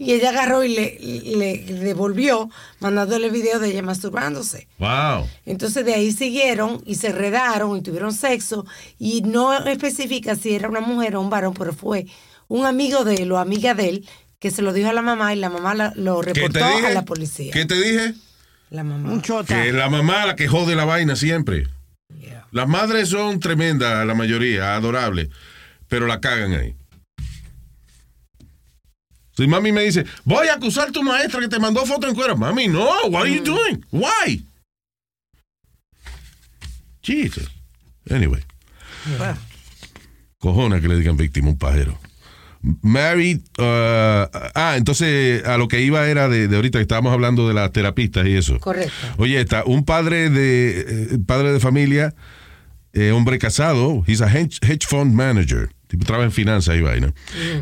[0.00, 2.50] Y ella agarró y le, le- le devolvió
[2.80, 4.68] mandándole video de ella masturbándose.
[4.78, 5.26] Wow.
[5.46, 8.64] Entonces de ahí siguieron y se redaron y tuvieron sexo
[8.98, 12.06] y no especifica si era una mujer o un varón, pero fue
[12.46, 15.32] un amigo de él o amiga de él que se lo dijo a la mamá
[15.34, 17.52] y la mamá la- lo ¿Qué te reportó a la policía.
[17.52, 18.14] ¿Qué te dije?
[18.70, 19.10] La mamá.
[19.10, 19.62] Un chota.
[19.64, 21.66] Que la mamá la que jode la vaina siempre.
[22.20, 22.46] Yeah.
[22.52, 25.28] Las madres son tremendas, la mayoría, adorables,
[25.88, 26.74] pero la cagan ahí.
[29.36, 32.14] Si mami me dice, voy a acusar a tu maestra que te mandó foto en
[32.14, 32.36] cuero.
[32.36, 33.84] Mami, no, what are you doing?
[33.92, 34.44] Why?
[37.02, 37.48] Jesus.
[38.10, 38.42] Anyway.
[40.38, 41.98] Cojona que le digan víctima a un pajero.
[42.82, 47.46] Married, uh, ah, entonces a lo que iba era de, de ahorita que estábamos hablando
[47.46, 48.58] de las terapistas y eso.
[48.58, 48.92] Correcto.
[49.18, 52.14] Oye, está un padre de eh, padre de familia,
[52.92, 57.12] eh, hombre casado, he's a hedge, hedge fund manager, tipo trabaja en finanzas y vaina.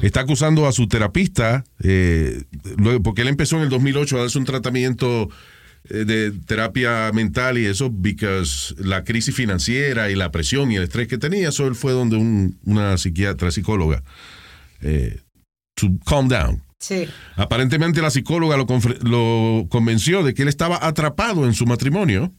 [0.03, 2.43] Está acusando a su terapista, eh,
[2.77, 5.31] luego- porque él empezó en el 2008 a darse un tratamiento
[5.89, 10.83] eh, de terapia mental y eso, because la crisis financiera y la presión y el
[10.83, 14.03] estrés que tenía, eso él fue donde un- una psiquiatra, psicóloga,
[14.83, 15.21] eh,
[15.77, 16.61] to calm down.
[16.81, 17.07] Sí.
[17.37, 18.67] Aparentemente la psicóloga lo,
[19.05, 22.33] lo convenció de que él estaba atrapado en su matrimonio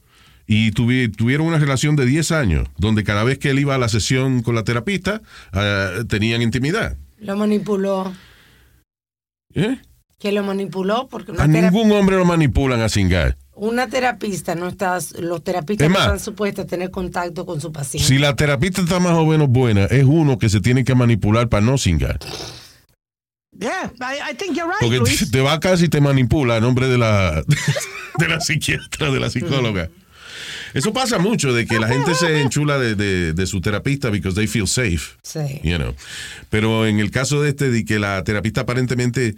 [0.47, 3.77] y tuvi- tuvieron una relación de 10 años, donde cada vez que él iba a
[3.77, 5.21] la sesión con la terapista,
[5.53, 6.97] ah, tenían intimidad.
[7.19, 8.13] Lo manipuló.
[9.53, 9.77] ¿Eh?
[10.19, 13.37] Que lo manipuló porque una, A ningún hombre lo manipulan a cingar.
[13.53, 17.71] una terapista no está, los terapistas Es no están supuestos a tener contacto con su
[17.71, 18.07] paciente.
[18.07, 21.49] Si la terapista está más o menos buena, es uno que se tiene que manipular
[21.49, 22.19] para no cingar.
[23.59, 25.31] Yeah, I, I think you're right, Porque Luis.
[25.31, 27.43] te va casi y te manipula a nombre de la,
[28.19, 29.89] de la psiquiatra, de la psicóloga.
[30.73, 34.35] Eso pasa mucho, de que la gente se enchula de, de- de su terapista because
[34.35, 35.17] they feel safe.
[35.23, 35.59] Sí.
[35.63, 35.93] You know.
[36.49, 39.35] Pero en el caso de este, de que la terapista aparentemente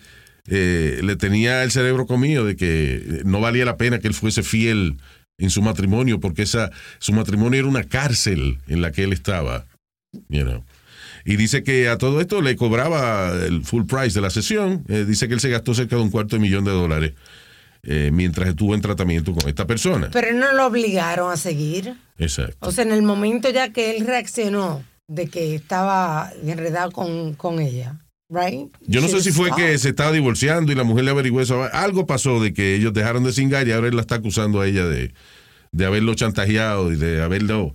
[0.47, 4.43] eh, le tenía el cerebro comido, de que no valía la pena que él fuese
[4.43, 4.97] fiel
[5.37, 9.65] en su matrimonio, porque esa, su matrimonio era una cárcel en la que él estaba.
[10.27, 10.63] You know.
[11.25, 14.83] Y dice que a todo esto le cobraba el full price de la sesión.
[14.87, 17.13] Eh, dice que él se gastó cerca de un cuarto de millón de dólares
[17.83, 20.09] eh, mientras estuvo en tratamiento con esta persona.
[20.11, 21.95] Pero no lo obligaron a seguir.
[22.17, 22.67] Exacto.
[22.67, 27.59] O sea, en el momento ya que él reaccionó de que estaba enredado con, con
[27.59, 28.69] ella, right?
[28.81, 31.63] Yo no sé si fue que se estaba divorciando y la mujer le averiguó eso.
[31.71, 34.67] Algo pasó de que ellos dejaron de cingar y ahora él la está acusando a
[34.67, 35.13] ella de,
[35.71, 37.73] de haberlo chantajeado y de haberlo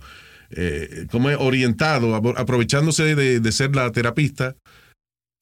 [0.51, 4.55] eh, como orientado, aprovechándose de, de ser la terapista,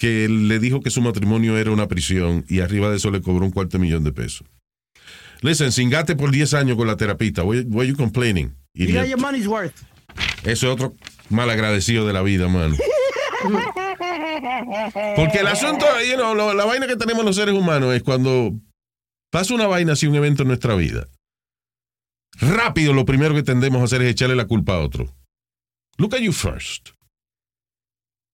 [0.03, 3.45] que le dijo que su matrimonio era una prisión y arriba de eso le cobró
[3.45, 4.45] un cuarto millón de pesos.
[5.41, 7.41] Listen, cingate por 10 años con la terapista.
[7.45, 8.53] Why you complaining?
[8.73, 9.03] You idiot?
[9.03, 9.71] got your money's worth.
[10.43, 10.93] Eso es otro
[11.29, 12.75] mal agradecido de la vida, mano.
[15.15, 18.51] Porque el asunto, you know, lo- la vaina que tenemos los seres humanos es cuando
[19.31, 21.07] pasa una vaina así, un evento en nuestra vida.
[22.41, 25.15] Rápido, lo primero que tendemos a hacer es echarle la culpa a otro.
[25.97, 26.89] Look at you first.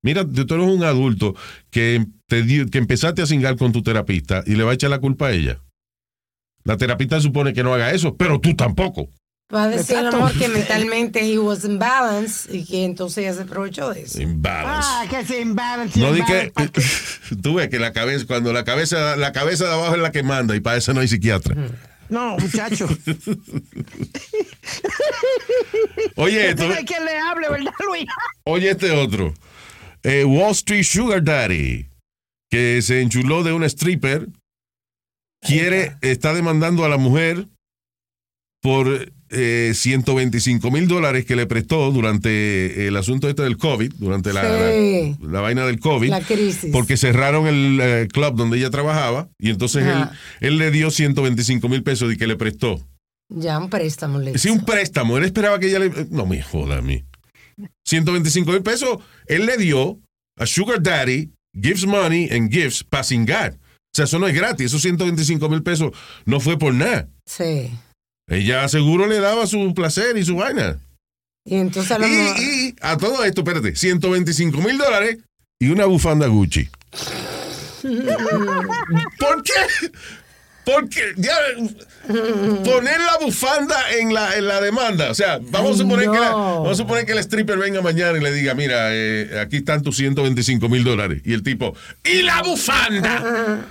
[0.01, 1.35] Mira, tú eres un adulto
[1.69, 4.99] que, te que empezaste a cingar con tu terapista y le va a echar la
[4.99, 5.59] culpa a ella.
[6.63, 9.09] La terapista supone que no haga eso, pero tú tampoco.
[9.53, 10.25] Va a decir a lo Exacto.
[10.27, 14.21] mejor que mentalmente he was in balance y que entonces ella se aprovechó de eso.
[14.21, 14.87] Imbalance.
[14.89, 15.99] Ah, que se imbalance.
[15.99, 16.51] No di que
[17.41, 20.21] tú ves que la cabeza cuando la cabeza la cabeza de abajo es la que
[20.21, 21.55] manda y para eso no hay psiquiatra.
[22.09, 22.87] No, muchacho.
[26.15, 28.05] Oye, esto, Hay quien le hable, ¿verdad, Luis?
[28.43, 29.33] oye este otro.
[30.03, 31.85] Eh, Wall Street Sugar Daddy
[32.51, 34.27] que se enchuló de una stripper
[35.41, 37.45] quiere está demandando a la mujer
[38.61, 44.33] por eh, 125 mil dólares que le prestó durante el asunto este del COVID, durante
[44.33, 45.15] la, Sí.
[45.21, 46.09] la- la vaina del COVID.
[46.09, 46.71] La crisis.
[46.73, 49.85] porque cerraron el eh, club donde ella trabajaba y entonces
[50.41, 52.81] él, le dio 125 mil pesos y que le prestó.
[53.29, 55.17] Ya un préstamo le Sí, un préstamo.
[55.19, 55.91] Él esperaba que ella le...
[56.09, 57.03] No me joda a mí.
[57.85, 59.99] 125 mil pesos él le dio
[60.37, 63.53] a Sugar Daddy, gives money and gifts para cingar.
[63.53, 64.67] O sea, eso no es gratis.
[64.67, 65.91] Esos 125 mil pesos
[66.25, 67.09] no fue por nada.
[67.25, 67.71] Sí.
[68.27, 70.79] Ella seguro le daba su placer y su vaina.
[71.45, 72.07] Y entonces a.
[72.07, 75.17] Y, y a todo esto, espérate, 125 mil dólares
[75.59, 76.69] y una bufanda Gucci.
[77.81, 79.91] ¿Por qué?
[80.73, 81.33] Porque ya
[82.63, 85.09] poner la bufanda en la, en la demanda.
[85.09, 88.17] O sea, vamos a, suponer que la- vamos a suponer que el stripper venga mañana
[88.17, 91.21] y le diga, mira, eh, aquí están tus 125 mil dólares.
[91.25, 93.65] Y el tipo, ¿y la bufanda?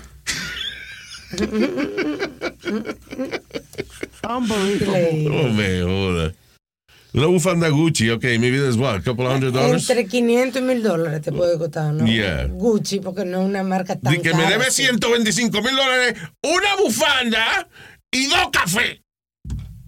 [4.75, 5.83] Increíble.
[5.83, 6.48] No me.
[7.15, 9.89] Una bufanda Gucci, ok, maybe that's what, a couple of hundred dollars.
[9.89, 12.07] Entre 500 y 1000 dólares te puede costar, ¿no?
[12.07, 12.47] Yeah.
[12.49, 14.83] Gucci, porque no es una marca tan Y que me debe sí.
[14.83, 17.69] 125 mil dólares, una bufanda
[18.11, 19.01] y dos cafés.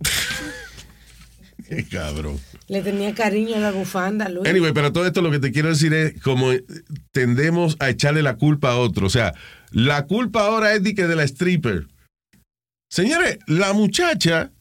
[1.68, 2.40] Qué cabrón.
[2.68, 4.48] Le tenía cariño a la bufanda, Luis.
[4.48, 6.52] Anyway, pero todo esto lo que te quiero decir es como
[7.12, 9.06] tendemos a echarle la culpa a otro.
[9.06, 9.34] O sea,
[9.70, 11.86] la culpa ahora es de que de la stripper.
[12.90, 14.52] Señores, la muchacha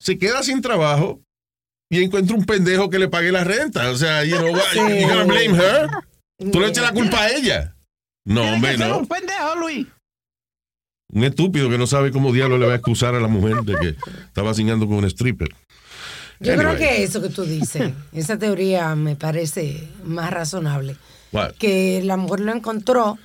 [0.00, 1.22] se queda sin trabajo
[1.90, 3.90] y encuentra un pendejo que le pague la renta.
[3.90, 4.62] O sea, you know what?
[4.72, 5.00] Sí.
[5.02, 5.88] You gonna blame her?
[6.52, 7.74] Tú le echas la culpa a ella.
[8.24, 8.98] No, hombre, no.
[8.98, 9.86] un pendejo, Luis.
[11.12, 13.76] Un estúpido que no sabe cómo diablo le va a excusar a la mujer de
[13.76, 13.88] que
[14.26, 15.48] estaba cingando con un stripper.
[16.40, 16.76] Yo Anyway.
[16.76, 20.96] creo que eso que tú dices, esa teoría me parece más razonable.
[21.32, 21.52] What?
[21.52, 23.18] Que la mujer lo encontró,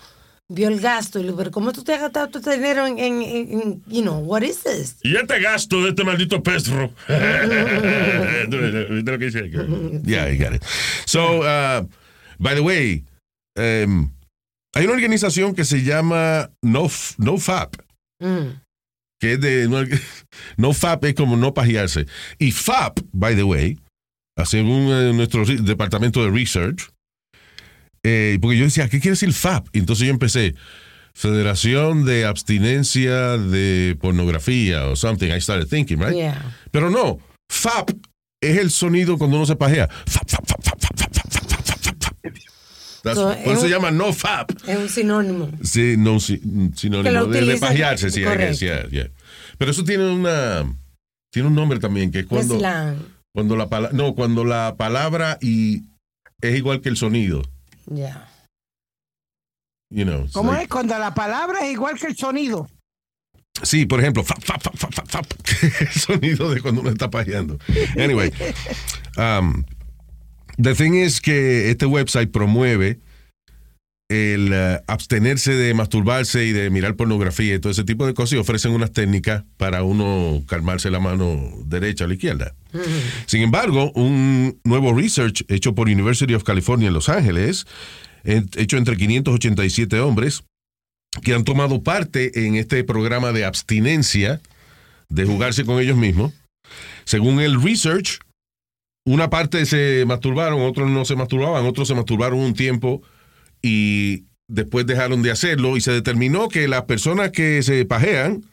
[0.53, 2.85] vio el gasto y le dijo, pero ¿cómo tú te has gastado todo este dinero
[2.87, 4.97] en, en, en- you know, what is this?
[5.03, 6.93] Y este gasto de este maldito pestro.
[7.07, 9.49] ¿Viste lo que dice?
[10.05, 10.63] Yeah, I got it.
[11.05, 11.85] So, uh,
[12.39, 13.05] by the way,
[13.57, 14.11] um,
[14.73, 16.87] hay una organización que se llama No,
[17.17, 17.75] NoFap,
[18.21, 18.61] Mm.
[19.19, 19.67] que es de.
[19.67, 19.83] No,
[20.57, 22.05] NoFap es como no pajearse.
[22.37, 23.79] Y FAP, by the way,
[24.45, 26.89] según eh, nuestro departamento de research,
[28.03, 29.67] eh, porque yo decía, ¿qué quiere decir FAP?
[29.73, 30.55] Y entonces yo empecé.
[31.13, 35.27] Federación de Abstinencia de Pornografía o something.
[35.29, 36.13] I started thinking, right?
[36.15, 36.55] Yeah.
[36.71, 37.91] Pero no, FAP
[38.41, 39.89] es el sonido cuando uno se pajea.
[40.07, 42.35] Fap, fap, fap, fap, fap, fap, fap, fap, fap, fap, fap.
[43.03, 44.51] That's- So, por eso es se llama no FAP.
[44.67, 45.51] Es un sinónimo.
[45.63, 46.39] Sí, no, sí,
[46.75, 49.09] sinónimo de, de pajearse, sí, yeah, yeah.
[49.57, 50.63] Pero eso tiene una
[51.31, 52.97] tiene un nombre también que es cuando Slang.
[53.33, 55.83] cuando la no, cuando la palabra y
[56.41, 57.41] es igual que el sonido,
[57.93, 58.25] Yeah.
[59.89, 60.25] you know.
[60.33, 60.69] ¿Cómo like- es?
[60.69, 62.67] Cuando la palabra es igual que el sonido.
[63.63, 65.25] Sí, por ejemplo, fap, fap, fap, fap, fap, fap,
[65.81, 67.59] el sonido de cuando uno está pajeando.
[67.97, 68.31] Anyway,
[69.17, 69.65] um,
[70.57, 72.99] the thing is que este website promueve
[74.11, 78.33] el uh, abstenerse de masturbarse y de mirar pornografía y todo ese tipo de cosas
[78.33, 82.53] y ofrecen unas técnicas para uno calmarse la mano derecha o la izquierda.
[83.25, 87.65] Sin embargo, un nuevo research hecho por University of California en Los Ángeles,
[88.23, 90.43] eh, hecho entre 587 hombres,
[91.23, 94.41] que han tomado parte en este programa de abstinencia
[95.09, 96.33] de jugarse con ellos mismos.
[97.05, 98.19] Según el research,
[99.05, 103.01] una parte se masturbaron, otros no se masturbaban, otros se masturbaron un tiempo
[103.61, 108.43] y después dejaron de hacerlo y se determinó que las personas que se pajean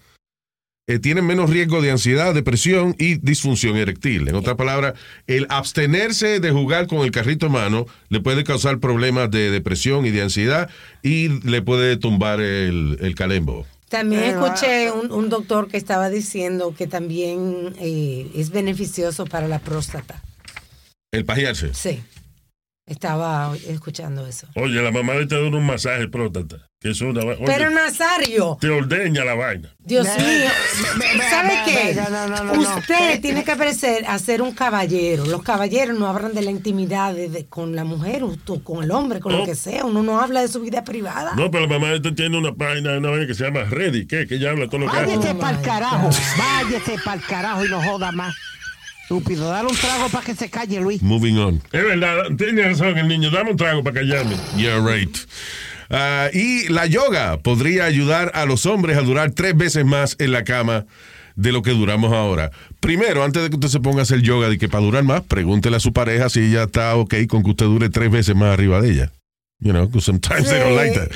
[0.86, 4.26] eh, tienen menos riesgo de ansiedad, depresión y disfunción eréctil.
[4.26, 4.94] En otras palabras,
[5.26, 10.06] el abstenerse de jugar con el carrito en mano le puede causar problemas de depresión
[10.06, 10.70] y de ansiedad
[11.02, 13.66] y le puede tumbar el, el calembo.
[13.90, 19.58] También escuché un, un doctor que estaba diciendo que también eh, es beneficioso para la
[19.58, 20.22] próstata.
[21.10, 21.72] El pajearse.
[21.72, 22.02] Sí.
[22.88, 24.46] Estaba escuchando eso.
[24.54, 26.56] Oye, la mamá le te da un masaje próstata.
[26.80, 27.20] Que es una.
[27.22, 29.74] oye, Pero Nazario, te ordeña la vaina.
[29.80, 30.48] Dios mío,
[31.28, 31.94] ¿sabe qué?
[31.94, 32.60] ve- no, no, no, no.
[32.78, 35.26] Usted tiene que parecer a ser un caballero.
[35.26, 38.84] Los caballeros no hablan de la intimidad de- de- con la mujer o tú- con
[38.84, 39.38] el hombre, con No.
[39.38, 39.84] lo que sea.
[39.84, 41.32] Uno no habla de su vida privada.
[41.34, 44.06] No, pero la mamá esta tiene una página, una vaina que se llama Ready.
[44.06, 44.26] ¿Qué?
[44.28, 44.96] Que ella habla todo lo que.
[44.96, 46.10] Váyase para el carajo.
[46.38, 48.34] Váyase para el carajo y no joda más.
[49.08, 49.48] Estúpido.
[49.48, 51.00] Dale un trago para que se calle, Luis.
[51.00, 51.62] Moving on.
[51.72, 53.30] Es verdad, tiene razón el niño.
[53.30, 54.36] Dame un trago para callarme.
[54.58, 55.16] Yeah, right.
[55.88, 60.32] Ah, y la yoga podría ayudar a los hombres a durar tres veces más en
[60.32, 60.84] la cama
[61.36, 62.50] de lo que duramos ahora.
[62.80, 65.22] Primero, antes de que usted se ponga a hacer yoga, de que para durar más,
[65.22, 68.52] pregúntele a su pareja si ella está ok con que usted dure tres veces más
[68.52, 69.12] arriba de ella.
[69.60, 71.10] You know, because sometimes they don't like that.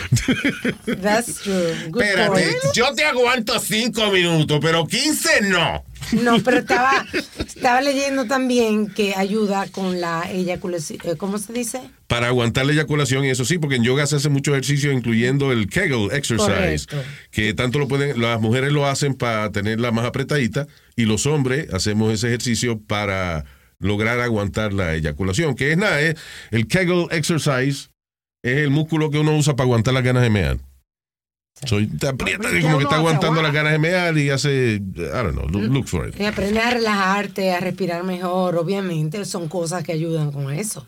[1.01, 1.75] That's true.
[1.91, 2.75] Good Espérate, point.
[2.75, 5.85] yo te aguanto cinco minutos, pero 15 no.
[6.23, 7.07] No, pero estaba,
[7.38, 11.01] estaba leyendo también que ayuda con la eyaculación.
[11.05, 11.81] eh, ¿Cómo se dice?
[12.07, 15.53] Para aguantar la eyaculación, y eso sí, porque en yoga se hace mucho ejercicio, incluyendo
[15.53, 17.03] el Kegel exercise, Correcto.
[17.31, 21.73] que tanto lo pueden, las mujeres lo hacen para tenerla más apretadita, y los hombres
[21.73, 23.45] hacemos ese ejercicio para
[23.79, 26.17] lograr aguantar la eyaculación, que es nada, es
[26.51, 27.88] el Kegel exercise
[28.45, 30.59] es el músculo que uno usa para aguantar las ganas de mear.
[31.65, 34.81] Soy, te aprieta ¿Qué como que está aguantando las ganas de mear y hace, I
[34.97, 36.19] don't know, look, look for it.
[36.19, 40.87] Y aprender a relajarte, a respirar mejor, obviamente, son cosas que ayudan con eso.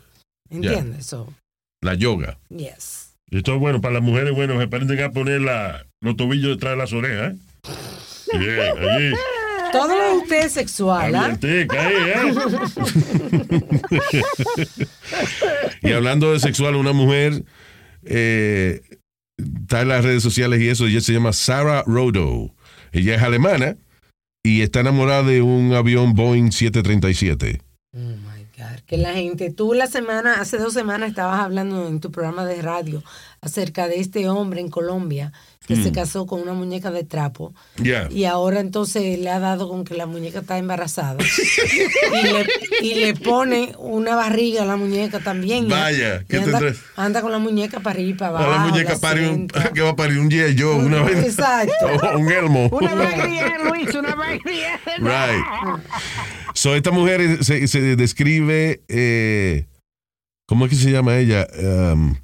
[0.49, 1.05] ¿Entiendes?
[1.05, 1.33] So,
[1.81, 2.37] La yoga.
[2.49, 3.03] yes.
[3.31, 6.73] Esto es bueno para las mujeres, bueno, se aprenden a poner la, los tobillos detrás
[6.73, 8.37] de las orejas, ¿eh?
[8.37, 9.13] Bien, allí.
[9.71, 11.37] Todo lo de usted es sexual, ¿ah?
[11.41, 11.67] ¿eh?
[15.81, 17.43] Y hablando de sexual, una mujer
[18.05, 18.81] eh,
[19.37, 22.53] está en las redes sociales y eso, ella se llama Sarah Rodo.
[22.91, 23.77] Ella es alemana
[24.43, 27.61] y está enamorada de un avión Boeing 737.
[27.93, 28.79] Oh my God.
[28.85, 32.61] Que la gente, tú la semana, hace dos semanas estabas hablando en tu programa de
[32.61, 33.03] radio
[33.41, 35.31] acerca de este hombre en Colombia
[35.67, 38.07] que se casó con una muñeca de trapo Ya.
[38.11, 42.45] y ahora entonces le ha dado con que la muñeca está embarazada y, le,
[42.81, 45.67] y le pone una barriga a la muñeca también.
[45.67, 46.61] Vaya, ¿qué anda,
[46.95, 48.51] anda con la muñeca para arriba y para A abajo.
[48.51, 49.73] la muñeca la pare un, sienta.
[49.73, 50.55] que va a parir un G.I.
[50.59, 51.25] Joe, una vez.
[51.25, 51.73] Exacto.
[52.13, 52.67] O un elmo.
[52.71, 54.79] Una bagría, Luis, una bagría.
[54.99, 55.81] Right.
[56.53, 59.65] So, esta mujer se, se describe, eh,
[60.45, 61.47] ¿cómo es que se llama ella?
[61.59, 62.15] Um,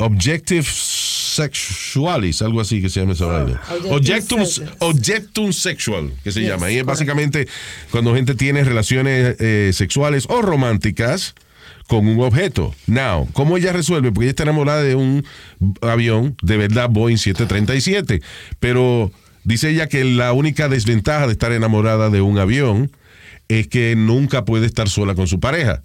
[0.00, 3.60] Objective sexualis, algo así que se llama esa vaina.
[3.88, 4.76] objectum Objectum, sexual.
[4.80, 6.70] objectum sexual, que se Yes, llama.
[6.70, 7.46] Y es básicamente
[7.90, 11.34] cuando gente tiene relaciones eh, sexuales o románticas
[11.86, 12.74] con un objeto.
[12.86, 14.12] Now, ¿cómo ella resuelve?
[14.12, 15.24] Porque ella está enamorada de un
[15.82, 18.22] avión, de verdad, Boeing 737.
[18.60, 19.10] Pero
[19.44, 22.90] dice ella que la única desventaja de estar enamorada de un avión
[23.48, 25.82] es que nunca puede estar sola con su pareja.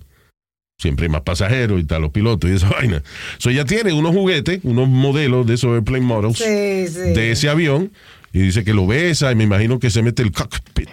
[0.78, 3.01] Siempre hay más pasajeros y tal, los pilotos y esa vaina.
[3.38, 6.99] So ella tiene unos juguetes, unos modelos de esos airplane models Sí, sí.
[7.13, 7.91] de ese avión
[8.34, 10.89] y dice que lo besa y me imagino que se mete el cockpit.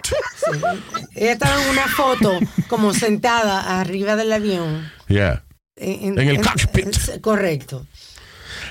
[1.15, 4.89] Ella estaba en una foto como sentada arriba del avión.
[5.09, 5.43] Yeah.
[5.75, 7.19] En, En el cockpit.
[7.21, 7.85] correcto.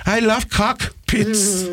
[0.07, 1.69] I love cockpits.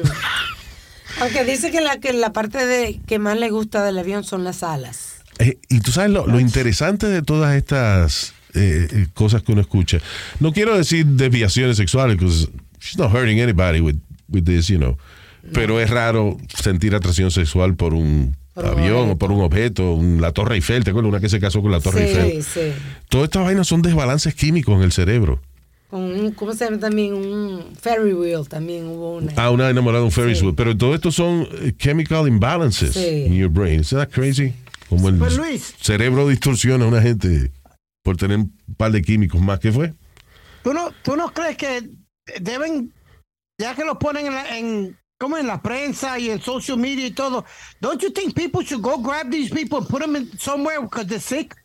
[1.21, 4.43] Aunque dice que la, que la parte de, que más le gusta del avión son
[4.43, 5.21] las alas.
[5.39, 9.61] Eh, y tú sabes lo, lo interesante de todas estas eh, eh, cosas que uno
[9.61, 9.99] escucha.
[10.39, 13.95] No quiero decir desviaciones sexuales, because she's not hurting anybody with,
[14.27, 14.97] with this, you know.
[15.53, 20.19] Pero es raro sentir atracción sexual por un Por avión o por un objeto, un-
[20.21, 21.09] la Torre Eiffel, ¿te acuerdas?
[21.09, 22.43] Una que se casó con la Torre Sí, Eiffel.
[22.43, 22.81] sí.
[23.07, 25.39] Todas estas vainas son desbalances químicos en el cerebro.
[25.89, 27.13] Con un, ¿Cómo se llama también?
[27.13, 29.31] Un ferry wheel también hubo una.
[29.37, 30.45] Ah, una enamorada de un Ferris Sí.
[30.45, 30.55] wheel.
[30.55, 33.23] Pero todo esto son eh, chemical imbalances Sí.
[33.27, 33.79] in your brain.
[33.79, 34.53] Isn't that crazy?
[34.89, 35.73] Como el Pues, Luis.
[35.81, 37.49] cerebro distorsiona a una gente
[38.09, 39.59] por tener un par de químicos más.
[39.59, 39.93] ¿Qué fue?
[40.63, 41.87] ¿Tú no, ¿Tú no crees que
[42.41, 42.91] deben,
[43.61, 47.05] ya que lo ponen en, la, en como en la prensa y en social media
[47.05, 47.45] y todo,
[47.81, 51.05] don't you think people should go grab these people and put them in somewhere because
[51.05, 51.55] they're sick?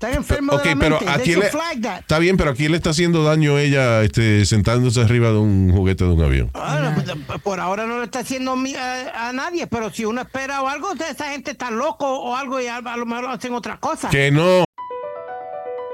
[0.00, 1.10] Están enfermos Ok, de la pero mente.
[1.10, 1.98] ¿a quién le, flag that.
[2.02, 5.72] está bien, pero ¿a quién le está haciendo daño ella este, sentándose arriba de un
[5.72, 6.50] juguete de un avión?
[6.54, 10.62] Ah, no, por ahora no le está haciendo a, a nadie, pero si uno espera
[10.62, 14.08] o algo, esa gente está loco o algo y a lo mejor hacen otra cosa.
[14.10, 14.67] Que no.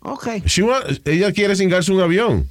[0.00, 0.28] Ok.
[0.46, 2.48] She wa- ella quiere cingarse un avión.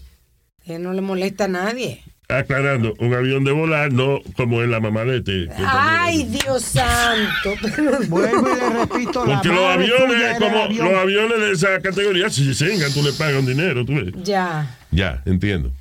[0.66, 2.04] Que no le molesta a nadie.
[2.30, 5.46] Aclarando, un avión de volar, no como en la mamalete.
[5.48, 7.54] que Ay, también- Dios santo.
[8.10, 10.92] Vuelvo y le repito, la Porque los aviones, como avión.
[10.92, 14.14] los aviones de esa categoría, si se cingan, tú le pagas un dinero, tú ves.
[14.26, 14.78] ya.
[14.92, 15.72] Ya, entiendo.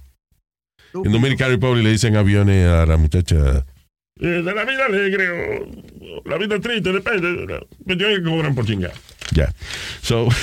[0.94, 3.64] En Dominican Republic le dicen aviones a la muchacha.
[4.20, 7.66] Eh, de la vida alegre o, o la vida triste, depende.
[7.84, 8.92] Me tienen que cobran por chingar.
[9.32, 9.52] Ya.
[10.00, 10.28] So.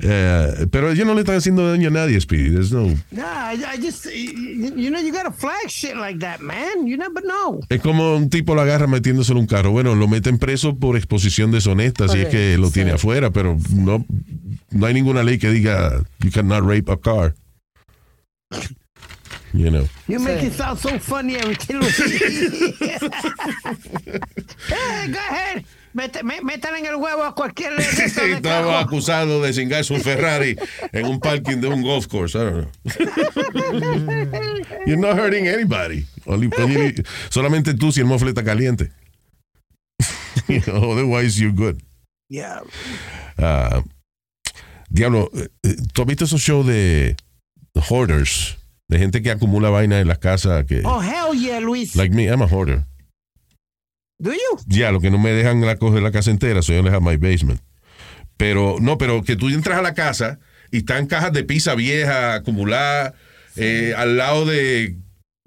[0.00, 2.50] eh, pero ellos no le están haciendo daño a nadie, Speedy.
[2.50, 6.40] There's no- Nah, I, I just, you, you know, you gotta flag shit like that,
[6.40, 6.86] man.
[6.86, 7.60] You never know.
[7.68, 9.70] Es como un tipo lo agarra metiéndoselo en un carro.
[9.72, 12.94] Bueno, lo meten preso por exposición deshonesta, si es que lo tiene sí.
[12.96, 14.04] afuera, pero no,
[14.70, 17.34] no hay ninguna ley que diga you cannot rape a car.
[19.54, 19.88] You know.
[20.06, 20.46] You make Sí.
[20.48, 21.80] it sound so funny every time.
[24.68, 25.64] hey, go ahead.
[25.92, 30.56] Métale en el huevo a cualquier Estaba acusado de cingarse un Ferrari
[30.92, 32.34] en un parking de un golf course.
[32.36, 32.70] I don't know.
[34.86, 36.06] You're not hurting anybody.
[37.30, 38.90] Solamente tú si el mofle está caliente.
[40.48, 41.82] You know, Otherwise, you're good.
[42.28, 42.62] Yeah.
[43.38, 43.82] Ah,
[44.90, 47.16] diablo, eh, eh, ¿tú has visto esos shows de
[47.88, 48.56] hoarders?
[48.88, 50.80] De gente que acumula vaina en las casas que...
[50.84, 51.94] Oh, hell yeah, Luis.
[51.94, 52.84] Like me, I'm a hoarder.
[54.18, 54.58] Do you?
[54.66, 57.16] Ya, lo que no me dejan la coger la casa entera, so yo les my
[57.16, 57.60] basement.
[58.36, 60.38] Pero, no, pero que tú entras a la casa
[60.70, 63.14] y están cajas de pizza vieja acumuladas,
[63.56, 64.96] eh, al lado de,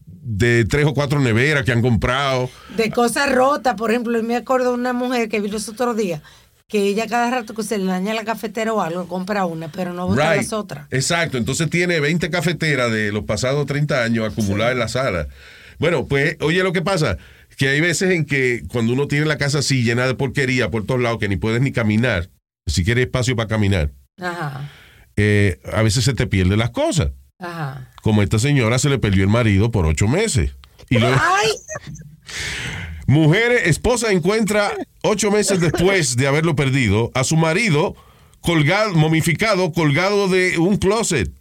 [0.05, 2.49] de tres o cuatro neveras que han comprado.
[2.75, 6.21] De cosas rotas, por ejemplo, me acuerdo de una mujer que vi los otros días,
[6.67, 9.93] que ella cada rato que se le daña la cafetera o algo, compra una, pero
[9.93, 10.43] no bota Right.
[10.43, 10.87] las otras.
[10.91, 15.27] Exacto, entonces tiene 20 cafeteras de los pasados 30 años acumuladas en la sala.
[15.79, 17.17] Bueno, pues, oye lo que pasa,
[17.61, 20.83] que hay veces en que cuando uno tiene la casa así llena de porquería por
[20.83, 22.31] todos lados, que ni puedes ni caminar,
[22.65, 24.67] si quieres espacio para caminar, Ajá,
[25.15, 27.11] eh, a veces se te pierden las cosas.
[27.37, 27.91] ajá.
[28.01, 30.55] Como a esta señora se le perdió el marido por ocho meses.
[30.89, 31.51] Y luego, Ay,
[33.05, 37.95] mujer, esposa encuentra ocho meses después de haberlo perdido a su marido
[38.39, 41.31] colgado, momificado, colgado de un closet.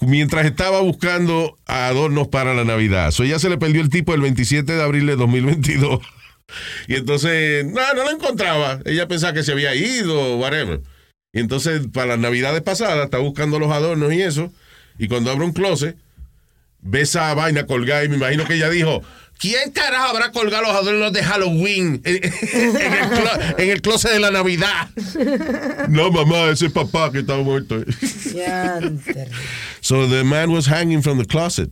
[0.00, 3.10] Mientras estaba buscando adornos para la Navidad.
[3.10, 6.00] So ella se le perdió el tipo el 27 de abril de 2022.
[6.86, 8.80] Y entonces, no, no lo encontraba.
[8.84, 10.80] Ella pensaba que se había ido, whatever.
[11.32, 14.52] Y entonces, para las Navidades pasadas, está buscando los adornos y eso.
[14.98, 15.96] Y cuando abre un closet,
[16.80, 19.02] ve esa vaina colgada y me imagino que ella dijo,
[19.38, 24.12] ¿quién carajo habrá colgado los adornos de Halloween en, en el, clo- en el closet
[24.12, 24.88] de la Navidad?
[25.88, 27.82] No, mamá, ese es papá que estaba muerto.
[29.80, 31.70] So the man was hanging from the closet.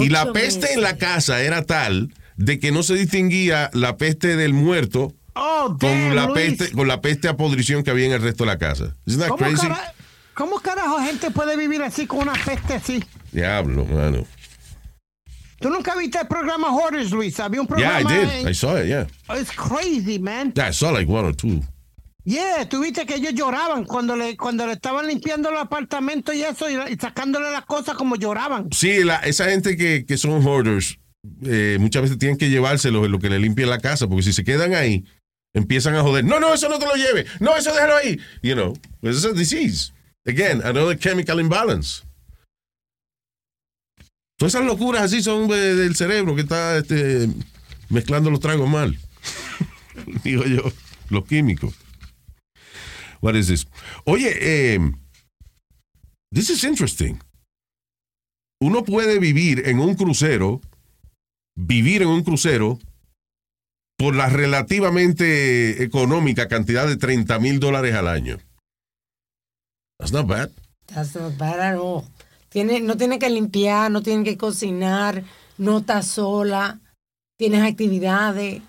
[0.00, 1.00] y la Ocho peste en la meses.
[1.00, 6.14] casa era tal de que no se distinguía la peste del muerto Oh, con damn,
[6.16, 6.34] la Luis.
[6.58, 8.94] peste con la peste a podrición que había en el resto de la casa.
[9.06, 9.66] Isn't that ¿Cómo, crazy?
[9.68, 9.94] cara-
[10.34, 13.04] ¿Cómo carajo gente puede vivir así con una peste así?
[13.32, 14.26] Diablo, mano.
[15.60, 17.38] ¿Tú nunca viste el programa Hoarders, Luis?
[17.38, 18.32] Había un Yeah, I programa...
[18.32, 18.40] did.
[18.40, 19.06] en- I saw it, yeah.
[19.38, 20.52] It's crazy, man.
[20.56, 21.60] Yeah, I saw like one or two.
[22.24, 26.42] Yeah, tú viste que ellos lloraban cuando le, cuando le estaban limpiando el apartamento y
[26.42, 28.68] eso, y, y sacándole las cosas como lloraban.
[28.72, 30.98] Sí, la- esa gente que, que son hoarders,
[31.44, 34.32] eh, muchas veces tienen que llevárselos en lo que le limpien la casa, porque si
[34.32, 35.04] se quedan ahí,
[35.54, 36.24] empiezan a joder.
[36.24, 37.26] No, no, eso no te lo lleve.
[37.40, 38.18] No, eso déjalo ahí.
[38.42, 39.92] You know, pues it's a disease.
[40.26, 42.02] Again, another chemical imbalance.
[44.40, 47.28] Todas esas locuras así son de- del cerebro que está este,
[47.90, 48.98] mezclando los tragos mal.
[50.24, 50.62] Digo yo,
[51.10, 51.74] los químicos.
[53.20, 53.66] What is this?
[54.06, 54.80] Oye, eh,
[56.32, 57.18] this is interesting
[58.62, 60.60] uno puede vivir en un crucero,
[61.56, 62.78] vivir en un crucero
[63.96, 68.38] por la relativamente económica cantidad de 30 mil dólares al año.
[69.98, 70.50] That's not bad.
[70.86, 72.04] That's not bad at all.
[72.50, 75.22] Tiene, no tiene que limpiar, no tiene que cocinar,
[75.56, 76.80] no está sola,
[77.38, 78.60] tienes actividades.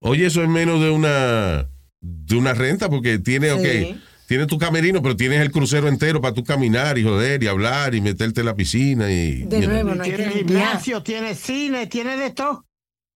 [0.00, 1.68] Oye, eso es menos de una
[2.00, 3.92] de una renta porque tiene, Sí.
[3.92, 7.48] ok, tienes tu camerino, pero tienes el crucero entero para tú caminar y joder y
[7.48, 11.34] hablar y meterte en la piscina y De nuevo, no hay que tiene gimnasio, tiene
[11.34, 12.64] cine, tiene de todo.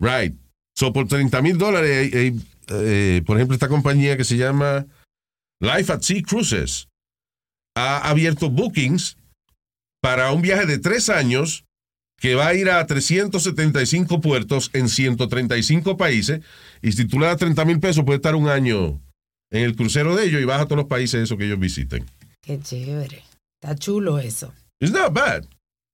[0.00, 0.34] Right.
[0.74, 2.40] So, por 30 mil dólares, hay- hay,
[2.70, 4.86] eh, por ejemplo, esta compañía que se llama
[5.60, 6.88] Life at Sea Cruises
[7.76, 9.16] ha abierto bookings
[10.02, 11.64] para un viaje de tres años
[12.20, 16.40] que va a ir a 375 puertos en 135 países.
[16.82, 19.00] Y si tú le das 30 mil pesos, puede estar un año
[19.50, 22.04] en el crucero de ellos y vas a todos los países esos que ellos visiten.
[22.42, 23.22] Qué chévere.
[23.60, 24.52] Está chulo eso.
[24.80, 25.44] It's not bad.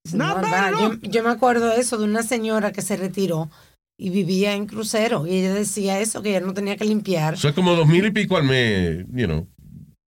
[0.04, 2.96] It's Not not bad Yo, yo me acuerdo de eso, de una señora que se
[2.96, 3.50] retiró
[3.98, 5.26] y vivía en crucero.
[5.26, 7.34] Y ella decía eso, que ella no tenía que limpiar.
[7.34, 9.46] Eso es como dos mil y pico al mes, you know.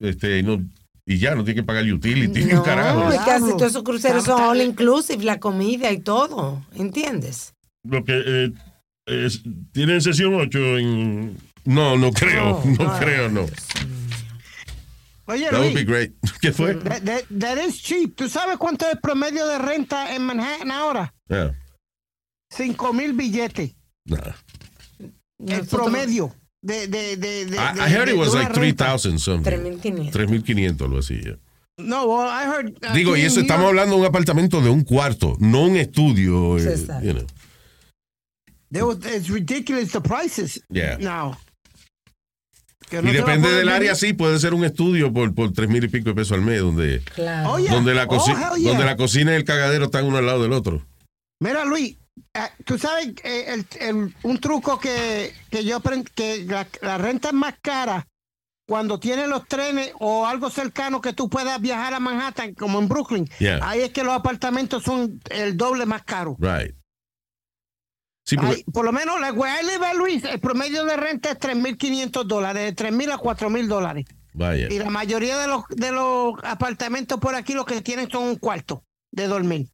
[0.01, 0.65] Este, no,
[1.13, 3.09] y ya, no tiene que pagar utility, ni un No, carajo.
[3.09, 3.57] casi Diablo.
[3.57, 6.65] todos esos cruceros son all inclusive, la comida y todo.
[6.75, 7.55] ¿Entiendes?
[7.83, 8.53] Lo que eh,
[9.07, 9.43] es-
[9.73, 11.37] tienen sesión 8 en.
[11.65, 13.47] No, no creo, no, No, creo, no.
[15.27, 16.13] Oye, That would be great.
[16.41, 16.75] ¿Qué fue?
[16.75, 18.17] that, that- that is cheap.
[18.17, 21.15] ¿Tú sabes cuánto es el promedio de renta en Manhattan ahora?
[21.29, 21.53] Yeah,
[22.53, 23.75] Cinco mil billetes.
[24.07, 24.17] nah.
[24.99, 28.53] El Nosotros- promedio de, de, de, de, I, de- I heard de it was like
[28.53, 28.85] renta.
[28.97, 29.51] 3,000 something.
[29.51, 30.11] 3.500.
[30.13, 31.21] 3,500, algo así.
[31.23, 31.37] yeah.
[31.79, 32.77] No, well, I heard.
[32.85, 35.77] uh, Digo, y eso estamos York, hablando de un apartamento de un cuarto, no un
[35.77, 36.59] estudio.
[36.59, 37.07] eh, Exacto.
[37.07, 37.27] you know.
[38.71, 40.99] there was- it's ridiculous the prices Yeah.
[40.99, 41.37] now.
[42.93, 45.85] Y no a depende del área, sí, puede ser un estudio por, por tres mil
[45.85, 47.53] y pico de pesos al mes, donde, Claro.
[47.53, 47.73] Oh, yeah.
[47.73, 48.69] donde, la Oh, yeah.
[48.71, 50.85] donde la cocina y el cagadero están uno al lado del otro.
[51.41, 52.00] Mira, Luis, eh,
[52.65, 57.29] tú sabes eh, el- el- un truco que, que yo aprendí, que la, la renta
[57.29, 58.07] es más cara
[58.67, 62.87] cuando tienes los trenes o algo cercano que tú puedas viajar a Manhattan, como en
[62.89, 63.29] Brooklyn.
[63.41, 63.59] Yeah.
[63.63, 66.37] Ahí es que los apartamentos son el doble más caros.
[66.39, 66.77] Right.
[68.25, 72.25] Sí, porque- Ahí, por lo menos, la live, Luis, el promedio de renta es 3.500
[72.25, 74.05] dólares, de 3.000 a 4.000 dólares.
[74.35, 74.69] vaya.
[74.71, 78.37] Y la mayoría de los, de los apartamentos por aquí lo que tienen son un
[78.37, 79.67] cuarto de dormir.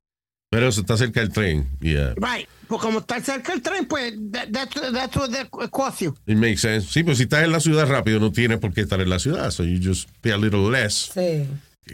[0.57, 1.68] Pero eso está cerca del tren.
[1.82, 2.14] Yeah.
[2.14, 2.48] Right.
[2.66, 6.16] Pues como está cerca el tren, pues that, that's, that's what they cost you.
[6.24, 6.90] It makes sense.
[6.90, 9.18] Sí, pues si estás en la ciudad rápido, no tienes por qué estar en la
[9.18, 9.50] ciudad.
[9.50, 11.46] So you just pay a little less Sí.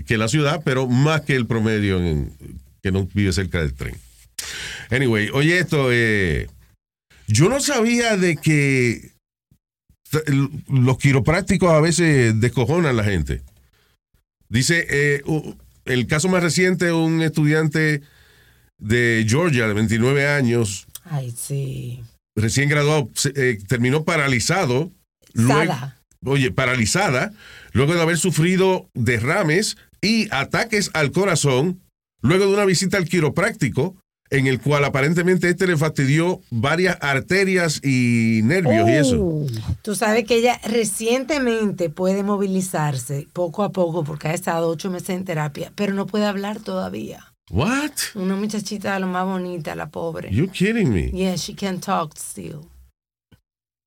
[0.07, 2.33] que la ciudad, pero más que el promedio en,
[2.85, 3.97] que no vive cerca del tren.
[4.91, 6.47] Anyway, oye esto, eh,
[7.27, 9.11] yo no sabía de que
[10.69, 13.43] los quiroprácticos a veces descojonan a la gente.
[14.49, 15.23] Dice, eh,
[15.85, 18.03] el caso más reciente, un estudiante
[18.83, 22.03] de Georgia de 29 años, Ay, sí.
[22.37, 24.91] recién graduado, eh, terminó paralizado.
[25.35, 25.73] luego-
[26.25, 27.33] oye, paralizada,
[27.73, 31.81] luego de haber sufrido derrames y ataques al corazón,
[32.21, 33.97] luego de una visita al quiropráctico,
[34.31, 39.47] en el cual aparentemente este le fastidió varias arterias y nervios y eso.
[39.83, 45.11] Tú sabes que ella recientemente puede movilizarse poco a poco porque ha estado ocho meses
[45.11, 47.32] en terapia, pero no puede hablar todavía.
[47.51, 47.93] What?
[48.15, 50.31] Una muchachita de lo más bonita, la pobre.
[50.33, 51.11] You kidding me?
[51.11, 52.67] Yeah, she can talk still.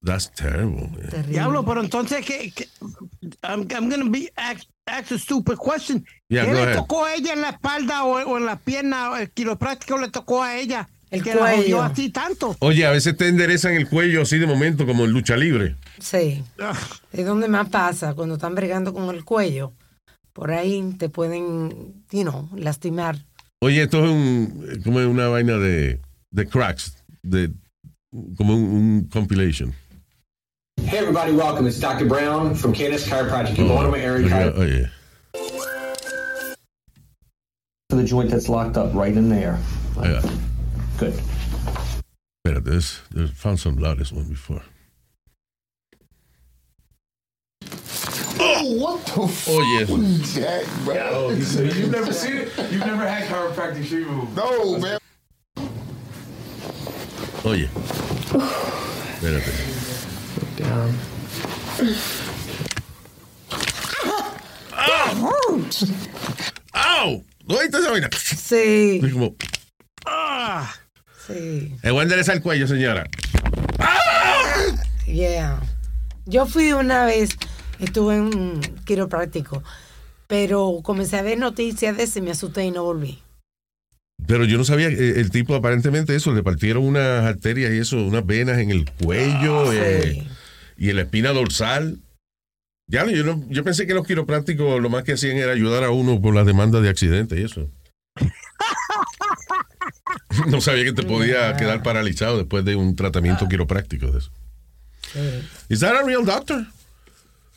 [0.03, 0.87] That's terrible.
[0.89, 1.09] man.
[1.09, 1.31] Terrible.
[1.31, 2.67] Diablo, pero entonces, ¿qué, qué-
[3.43, 6.05] I'm, I'm gonna be ask, ask a stupid question.
[6.29, 6.75] Yeah, ¿Qué go le ahead.
[6.75, 9.19] tocó a ella en la espalda o, o en la pierna?
[9.19, 10.87] ¿El quiropráctico le tocó a ella?
[11.09, 11.81] El que la jodió cuello.
[11.83, 12.55] así tanto.
[12.59, 15.75] Oye, a veces te enderezan el cuello así de momento como en lucha libre.
[15.99, 16.43] Sí.
[16.59, 16.77] Ah,
[17.13, 19.71] Es donde más pasa, cuando están bregando con el cuello.
[20.33, 23.17] Por ahí te pueden, you know, lastimar.
[23.65, 25.99] Oye, esto es un, como una vaina de,
[26.29, 27.49] de cracks, de,
[28.37, 29.73] como un, un compilation.
[30.77, 31.65] Hey everybody, welcome.
[31.65, 32.05] It's Dr.
[32.05, 34.53] Brown from KNS Chiropractic in Baltimore oh, area.
[34.55, 34.85] Oh, yeah.
[37.89, 39.57] For the joint that's locked up right in there.
[39.95, 40.29] Ahí va.
[40.99, 41.19] Good.
[42.45, 44.61] Espérate, there's, there's found some loudest one before.
[48.73, 49.97] What the f- Oye, eso.
[50.39, 51.29] Jack, bro.
[51.31, 52.49] You've never seen it?
[52.71, 54.35] You've never had chiropractic treatment?
[54.35, 54.99] No, man.
[57.45, 57.69] Oye.
[59.21, 59.51] Espérate.
[60.57, 60.95] Down.
[66.73, 67.23] ¡Au!
[67.45, 68.09] ¿Dónde está esa vaina?
[68.13, 69.35] Sí, Es como,
[70.05, 70.73] ah.
[71.27, 73.07] sí, le voy a enderezar el cuello, señora.
[75.05, 75.59] yeah.
[76.25, 77.29] Yo fui una vez,
[77.79, 79.63] estuve en un quiropráctico,
[80.27, 83.19] pero comencé a ver noticias de ese me asusté y no volví.
[84.27, 87.97] Pero yo no sabía, eh, el tipo aparentemente eso, le partieron unas arterias y eso,
[87.97, 90.27] unas venas en el cuello eh, Sí.
[90.77, 91.99] y en la espina dorsal.
[92.87, 95.89] Ya, yo, no- yo pensé que los quiroprácticos lo más que hacían era ayudar a
[95.91, 97.69] uno por las demandas de accidentes y eso.
[100.47, 104.31] no sabía que te podía quedar paralizado después de un tratamiento quiropráctico de eso.
[105.69, 106.65] ¿Is that a real doctor?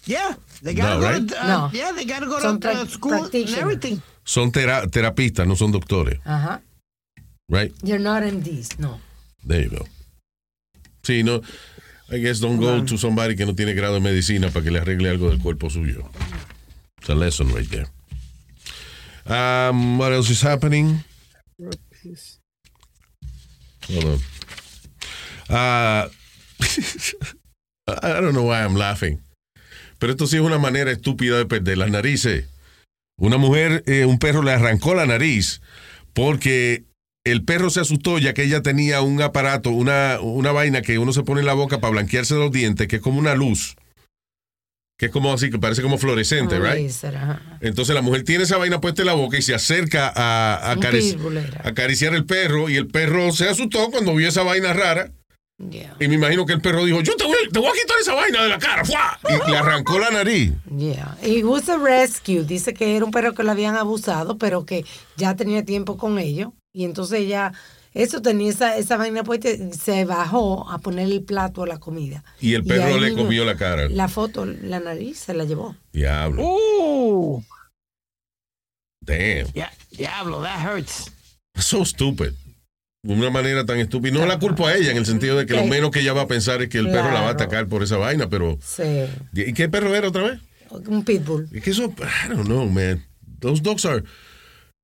[0.09, 1.29] Yeah, they gotta No, go right?
[1.29, 1.71] to, uh, No.
[1.73, 4.01] yeah, they gotta go Son to uh, school and everything.
[4.25, 6.61] Son tera- terapistas, no son doctores, Ajá.
[7.51, 7.73] right?
[7.83, 8.99] You're not MDs, no.
[9.45, 9.85] There you go.
[11.03, 11.43] Sí, no.
[12.11, 14.81] I guess don't go to somebody que no tiene grado de medicina para que le
[14.81, 16.09] arregle algo del cuerpo suyo.
[17.01, 17.87] It's a lesson right there.
[19.27, 21.05] Um, what else is happening?
[23.91, 24.19] Hold on.
[25.55, 26.09] Uh,
[27.89, 29.21] I don't know why I'm laughing.
[29.99, 32.47] Pero esto sí es una manera estúpida de perder las narices.
[33.19, 35.61] Una mujer, eh, un perro le arrancó la nariz
[36.13, 36.85] porque
[37.25, 41.13] el perro se asustó ya que ella tenía un aparato, una, una vaina que uno
[41.13, 43.77] se pone en la boca para blanquearse los dientes, que es como una luz.
[44.99, 46.87] Que es como así, que parece como fluorescente, right?
[47.15, 47.59] ajá.
[47.61, 51.17] Entonces la mujer tiene esa vaina puesta en la boca y se acerca a, acarici-
[51.65, 55.11] a acariciar el perro y el perro se asustó cuando vio esa vaina rara.
[55.59, 55.97] Yeah.
[55.99, 58.15] Y me imagino que el perro dijo, yo te voy, te voy a quitar esa
[58.15, 58.85] vaina de la cara.
[58.85, 59.19] ¡fua!
[59.47, 60.53] Y le arrancó la nariz.
[60.77, 61.19] Yeah.
[61.23, 62.45] Y was a rescue.
[62.45, 64.85] Dice que era un perro que lo habían abusado, pero que
[65.17, 66.53] ya tenía tiempo con ellos.
[66.73, 67.53] Y entonces ya,
[67.93, 71.79] eso tenía esa, esa vaina puesta y se bajó a poner el plato a la
[71.79, 72.23] comida.
[72.41, 73.89] Y el perro le comió la cara.
[73.89, 75.75] La foto, la nariz se la llevó.
[75.93, 76.41] Diablo.
[76.45, 77.45] Ooh,
[79.05, 79.49] Damn.
[79.55, 81.11] yeah, diablo, that hurts.
[81.57, 82.35] So stupid.
[83.03, 84.19] De una manera tan estúpida.
[84.19, 86.23] No la culpo a ella en el sentido de que lo menos que ella va
[86.23, 88.59] a pensar es que el perro la va a atacar por esa vaina, pero.
[88.63, 88.83] Sí.
[89.35, 90.41] ¿Y qué perro era otra vez?
[90.71, 91.49] Un pitbull.
[91.53, 93.05] Es que eso, I don't know, man.
[93.41, 94.03] Those dogs are.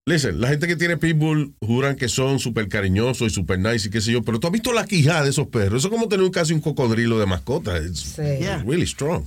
[0.06, 3.90] Listen, la gente que tiene pitbull juran que son súper cariñosos y súper nice y
[3.90, 5.78] qué sé yo, pero tú has visto la quijada de esos perros.
[5.80, 7.78] Eso es como tener casi un cocodrilo de mascota.
[7.78, 8.22] It's Sí.
[8.66, 9.24] Really strong.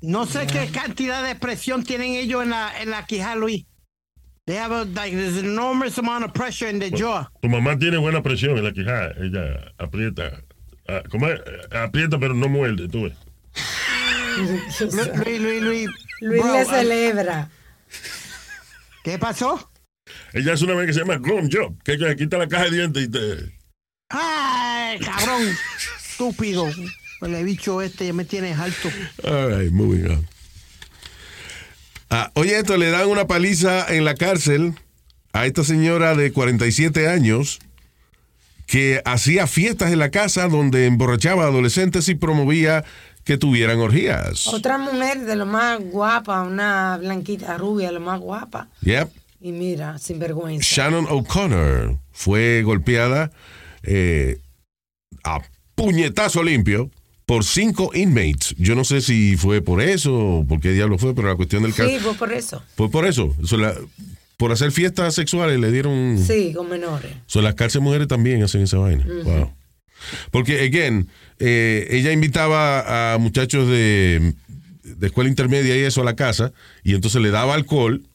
[0.00, 3.64] No sé qué cantidad de presión tienen ellos en la, en la quijada, Luis.
[4.48, 7.28] They have a, like, there's an enormous amount of pressure in the jaw.
[7.42, 9.12] Tu mamá tiene buena presión en la quijada.
[9.20, 10.40] Ella aprieta.
[10.88, 11.38] Ah, ¿Cómo es?
[11.70, 13.12] Aprieta, pero no muerde, tú ves.
[14.38, 15.90] Lu- Luis, Luis, Luis.
[16.22, 17.50] Luis le ah, celebra.
[19.04, 19.70] ¿Qué pasó?
[20.32, 22.70] Ella hace una vez que se llama Grown Job, que ella quita la caja de
[22.70, 23.52] dientes y te.
[24.08, 25.42] ¡Ay, cabrón!
[25.98, 26.70] Estúpido.
[27.20, 28.88] El bicho este ya me tiene alto.
[29.24, 30.37] All right, moving on.
[32.10, 34.74] Ah, oye, esto le dan una paliza en la cárcel
[35.32, 37.58] a esta señora de 47 años
[38.66, 42.84] que hacía fiestas en la casa donde emborrachaba a adolescentes y promovía
[43.24, 44.46] que tuvieran orgías.
[44.46, 48.68] Otra mujer de lo más guapa, una blanquita rubia, lo más guapa.
[48.82, 49.10] Yep.
[49.40, 50.66] Y mira, sin vergüenza.
[50.66, 53.30] Shannon O'Connor fue golpeada
[53.82, 54.40] eh,
[55.24, 55.40] a
[55.74, 56.90] puñetazo limpio
[57.28, 58.54] por cinco inmates.
[58.56, 61.62] Yo no sé si fue por eso o por qué diablo fue, pero la cuestión
[61.62, 62.62] del caso Sí, fue por eso.
[62.74, 63.36] fue por eso.
[63.52, 63.74] La-
[64.38, 66.16] por hacer fiestas sexuales le dieron...
[66.26, 67.12] Sí, con menores.
[67.26, 69.04] So, las cárceles mujeres también hacen esa vaina.
[69.24, 69.52] Wow.
[70.30, 71.08] Porque, again,
[71.38, 74.32] eh, ella invitaba a muchachos de,
[74.84, 76.52] de escuela intermedia y eso a la casa,
[76.82, 78.06] y entonces le daba alcohol,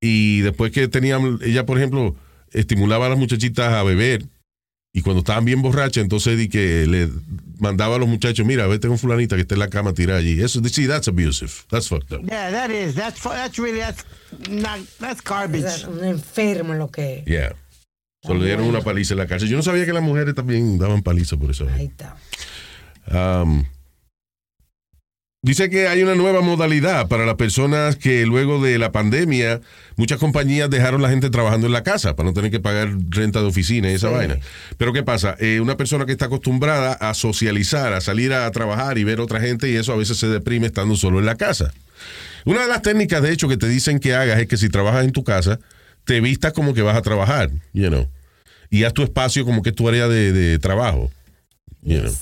[0.00, 2.16] y después que tenían, ella, por ejemplo,
[2.52, 4.24] estimulaba a las muchachitas a beber,
[4.96, 7.10] y cuando estaban bien borrachas, entonces di que le
[7.58, 10.40] mandaba a los muchachos, mira, vete con fulanita que está en la cama tirada allí.
[10.40, 11.50] Eso, sí, that's abusive.
[11.68, 12.24] That's fucked up.
[12.24, 12.94] Yeah, that is.
[12.94, 14.04] That's that's really that's
[14.48, 15.68] not that's garbage.
[15.68, 17.24] Sea, un enfermo lo que es.
[17.24, 17.56] Yeah.
[18.22, 19.48] Solo le dieron una paliza en la cárcel.
[19.48, 21.68] Yo no sabía que las mujeres también daban paliza por eso.
[21.68, 22.16] Ahí está.
[23.10, 23.64] Um,
[25.44, 29.60] dice que hay una nueva modalidad para las personas que luego de la pandemia
[29.96, 33.40] muchas compañías dejaron la gente trabajando en la casa para no tener que pagar renta
[33.40, 34.14] de oficina y esa Sí.
[34.14, 34.38] vaina.
[34.78, 35.36] Pero ¿qué pasa?
[35.38, 39.38] Eh, una persona que está acostumbrada a socializar, a salir a trabajar y ver otra
[39.40, 41.72] gente y eso a veces se deprime estando solo en la casa.
[42.46, 45.04] Una de las técnicas, de hecho, que te dicen que hagas es que si trabajas
[45.04, 45.60] en tu casa,
[46.04, 48.08] te vistas como que vas a trabajar, you know,
[48.70, 51.10] y haz tu espacio como que es tu área de, de trabajo,
[51.82, 52.12] you know.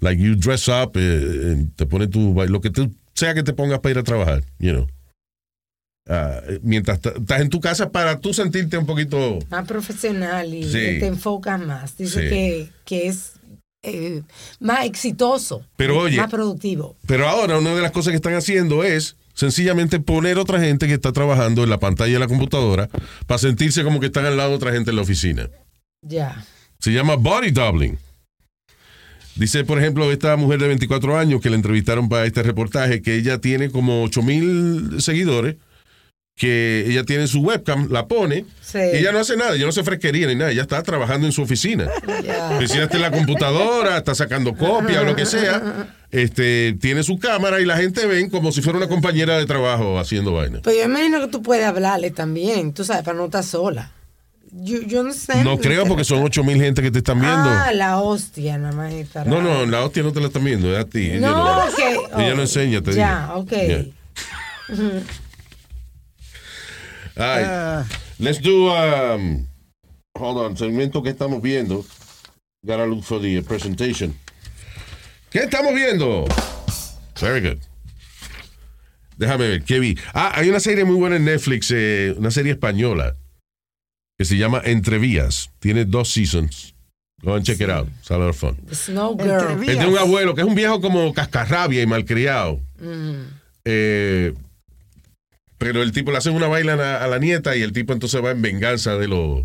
[0.00, 3.78] Like you dress up, eh, te pones tu, lo que tú sea que te pongas
[3.80, 4.86] para ir a trabajar, you know.
[6.06, 10.64] Ah, eh, mientras estás en tu casa para tú sentirte un poquito Más profesional y
[10.64, 10.98] Sí.
[11.00, 11.96] te enfocas más.
[11.96, 12.28] Dice Sí.
[12.28, 13.32] que, que es
[13.86, 14.22] eh,
[14.60, 15.62] más exitoso.
[15.76, 16.96] Pero oye- Más productivo.
[17.06, 20.94] Pero ahora una de las cosas que están haciendo es sencillamente poner otra gente que
[20.94, 22.88] está trabajando en la pantalla de la computadora
[23.26, 25.48] para sentirse como que están al lado de otra gente en la oficina.
[26.02, 26.44] Ya.
[26.80, 27.98] Se llama body doubling.
[29.36, 33.16] Dice, por ejemplo, esta mujer de 24 años que la entrevistaron para este reportaje, que
[33.16, 35.56] ella tiene como 8 mil seguidores,
[36.36, 38.78] que ella tiene su webcam, la pone, Sí.
[38.78, 41.32] y ella no hace nada, ella no se fresquería ni nada, ella está trabajando en
[41.32, 41.88] su oficina.
[42.24, 42.50] Ya.
[42.56, 47.18] Oficina está en la computadora, está sacando copia o lo que sea, este, tiene su
[47.18, 50.58] cámara y la gente ven como si fuera una compañera de trabajo haciendo vaina.
[50.64, 53.92] Pero yo imagino que tú puedes hablarle también, tú sabes, para no estar sola.
[54.56, 55.42] Yo, yo no sé.
[55.42, 57.36] No creo porque son 8 mil gente que te están viendo.
[57.50, 59.26] Ah, la hostia, nada más.
[59.26, 61.10] No, no, la hostia no te la están viendo, es a ti.
[61.10, 61.78] ella No, ok.
[61.78, 63.40] Ella Oh, no enseña, te Ya, digo.
[63.40, 63.50] ok.
[63.50, 63.84] Yeah.
[67.16, 67.84] Ah.
[68.18, 69.46] let's do, um,
[70.18, 71.84] hold on, segmento que estamos viendo.
[72.64, 74.14] Gotta look for the presentation.
[75.30, 76.24] ¿Qué estamos viendo?
[77.20, 77.58] Very good.
[79.16, 79.96] Déjame ver, ¿qué vi?
[80.12, 83.14] Ah, hay una serie muy buena en Netflix, eh, una serie española,
[84.18, 85.50] que se llama Entrevías.
[85.58, 86.74] Tiene dos seasons.
[87.22, 87.88] Go and check it out.
[87.88, 88.56] It's fun.
[88.66, 89.62] The Snow Girl.
[89.66, 92.60] Es de un abuelo que es un viejo como cascarrabia y malcriado.
[92.78, 93.22] Mm.
[93.64, 94.34] Eh,
[95.56, 97.94] pero el tipo le hace una baila a la, a la nieta y el tipo
[97.94, 99.44] entonces va en venganza de los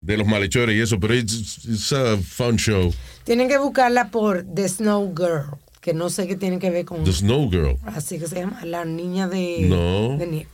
[0.00, 2.92] de los malhechores y eso, pero it's, it's a fun show.
[3.24, 7.04] Tienen que buscarla por The Snow Girl, que no sé qué tiene que ver con.
[7.04, 7.76] The Snow Girl.
[7.84, 9.66] Así que se llama la niña de.
[9.68, 10.16] No.
[10.16, 10.48] de nieve.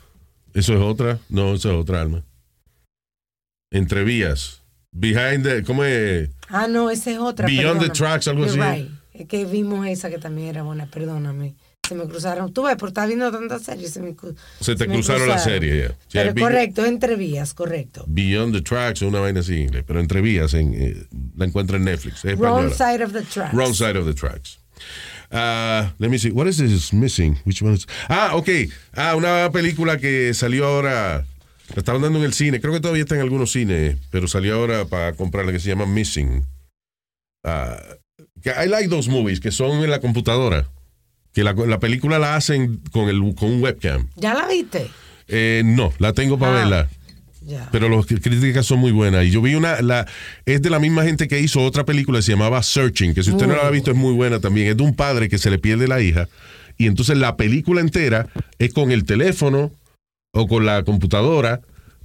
[0.53, 1.19] Eso es otra.
[1.29, 2.23] No, eso es otra alma.
[3.79, 4.63] Entrevías.
[4.93, 6.31] Behind the, ¿cómo es?
[6.49, 7.47] Ah, no, esa es otra.
[7.47, 7.93] Beyond the perdóname.
[7.99, 8.83] Tracks, algo You're así.
[8.83, 8.91] right.
[9.13, 11.57] Es que vimos esa que también era buena, perdóname.
[11.89, 12.53] Se me cruzaron.
[12.53, 14.15] Tú ves, por estar viendo tantas series, se me,
[14.61, 15.89] Se te me cruzaron la serie, ya.
[15.89, 18.05] Sí, Pero Be- correcto, entre vías, correcto.
[18.07, 21.07] Beyond the Tracks, una vaina así en inglés, pero entrevías en, eh,
[21.37, 22.25] la encuentra en Netflix.
[22.25, 23.53] es Wrong side of the tracks.
[23.53, 24.59] Wrong side of the tracks.
[25.31, 26.31] Uh, let me see.
[26.31, 27.37] What is this missing?
[27.45, 27.87] Which one is?
[28.09, 28.49] Ah, ok.
[28.95, 31.25] Ah, una película que salió ahora.
[31.71, 32.61] La estaban dando en el cine.
[32.61, 35.87] Creo que todavía está en algunos cines, pero salió ahora para comprarla que se llama
[35.87, 36.45] Missing.
[37.43, 37.77] Ah,
[38.45, 40.69] I like those movies que son en la computadora.
[41.33, 44.09] Que la, la película la hacen con, el, con un webcam.
[44.17, 44.89] ¿Ya la viste?
[45.27, 46.59] Eh, no, la tengo para Ah.
[46.59, 46.89] verla.
[47.73, 49.25] Pero las críticas son muy buenas.
[49.27, 50.07] Y yo vi una, la,
[50.47, 53.33] es de la misma gente que hizo otra película que se llamaba Searching, que si
[53.33, 54.69] usted no la ha visto es muy buena también.
[54.69, 56.27] Es de un padre que se le pierde la hija.
[56.79, 59.71] Y entonces la película entera es con el teléfono
[60.35, 61.61] o con la computadora,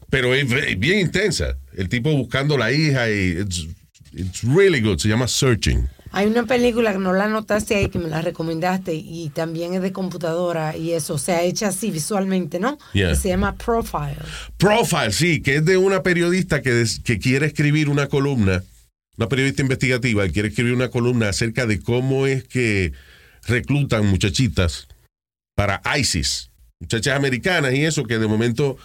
[0.10, 0.48] pero es
[0.80, 1.58] bien intensa.
[1.76, 3.68] El tipo buscando la hija y it's,
[4.14, 5.00] it's really good.
[5.00, 5.90] Se llama Searching.
[6.12, 9.84] Hay una película que no la notaste ahí, que me la recomendaste, y también es
[9.84, 12.80] de computadora y eso, o sea, hecha así visualmente, ¿no?
[12.94, 13.10] Yeah.
[13.10, 14.18] Que se llama Profile.
[14.58, 18.64] Profile, sí, que es de una periodista que, des- que quiere escribir una columna,
[19.18, 22.92] una periodista investigativa que quiere escribir una columna acerca de cómo es que
[23.46, 24.88] reclutan muchachitas
[25.56, 26.49] para ISIS,
[26.80, 28.78] muchachas americanas y eso que de momento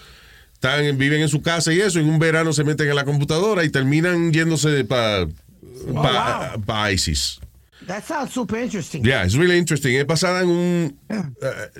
[0.54, 3.64] están, viven en su casa y eso, en un verano se meten en la computadora
[3.64, 5.28] y terminan yéndose para
[6.92, 7.40] ISIS.
[7.86, 9.04] That sounds super interesting.
[9.04, 9.94] Yeah, it's really interesting.
[9.94, 10.98] Es basada en un.
[11.10, 11.26] eh,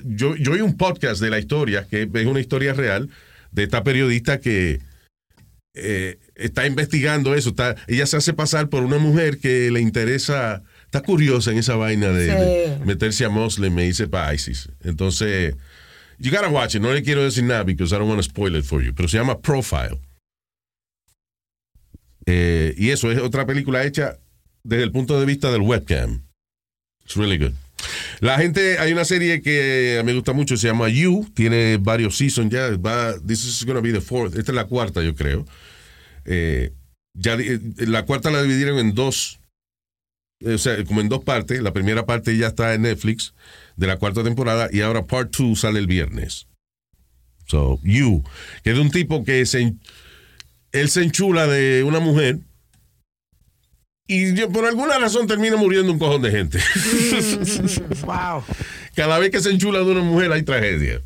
[0.04, 3.08] yo, yo oí un podcast de la historia, que es una historia real,
[3.52, 4.80] de esta periodista que
[5.72, 7.50] eh, está investigando eso.
[7.50, 10.62] Está, ella se hace pasar por una mujer que le interesa.
[10.84, 14.68] Está curiosa en esa vaina de, meterse a Muslim e irse para ISIS.
[14.82, 15.56] Entonces,
[16.18, 16.82] you gotta watch it.
[16.82, 18.92] No le quiero decir nada because I don't want to spoil it for you.
[18.94, 20.00] Pero se llama Profile.
[22.26, 24.18] Eh, y eso es otra película hecha
[24.62, 26.22] desde el punto de vista del webcam.
[27.04, 27.52] It's really good.
[28.20, 32.50] La gente, hay una serie que me gusta mucho, se llama You, tiene varios seasons
[32.50, 35.44] ya, va, this is to be the fourth, esta es la cuarta yo creo.
[36.24, 36.72] Eh,
[37.12, 39.38] ya, eh, la cuarta la dividieron en dos,
[40.44, 43.34] o sea, como en dos partes, la primera parte ya está en Netflix
[43.76, 46.46] de la cuarta temporada y ahora part two sale el viernes.
[47.46, 48.22] So, You,
[48.62, 49.74] que es de un tipo que se,
[50.72, 52.40] él se enchula de una mujer
[54.06, 56.58] y yo, por alguna razón termina muriendo un cojón de gente.
[58.04, 58.44] wow.
[58.94, 61.00] Cada vez que se enchula de una mujer hay tragedia.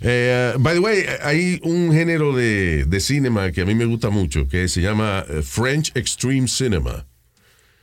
[0.00, 4.08] Eh, by the way, hay un género de, de cinema que a mí me gusta
[4.08, 7.06] mucho que se llama eh, French Extreme Cinema.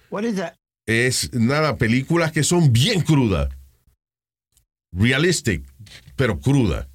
[0.09, 0.55] What is that?
[0.85, 3.49] Es nada, películas que son bien crudas.
[4.91, 5.63] Realistic,
[6.15, 6.87] pero cruda.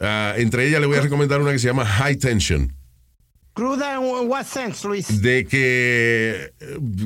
[0.00, 2.74] Ah, entre ellas le voy a recomendar una que se llama High Tension.
[3.54, 5.20] Cruda in what sense, Luis?
[5.20, 6.54] de que,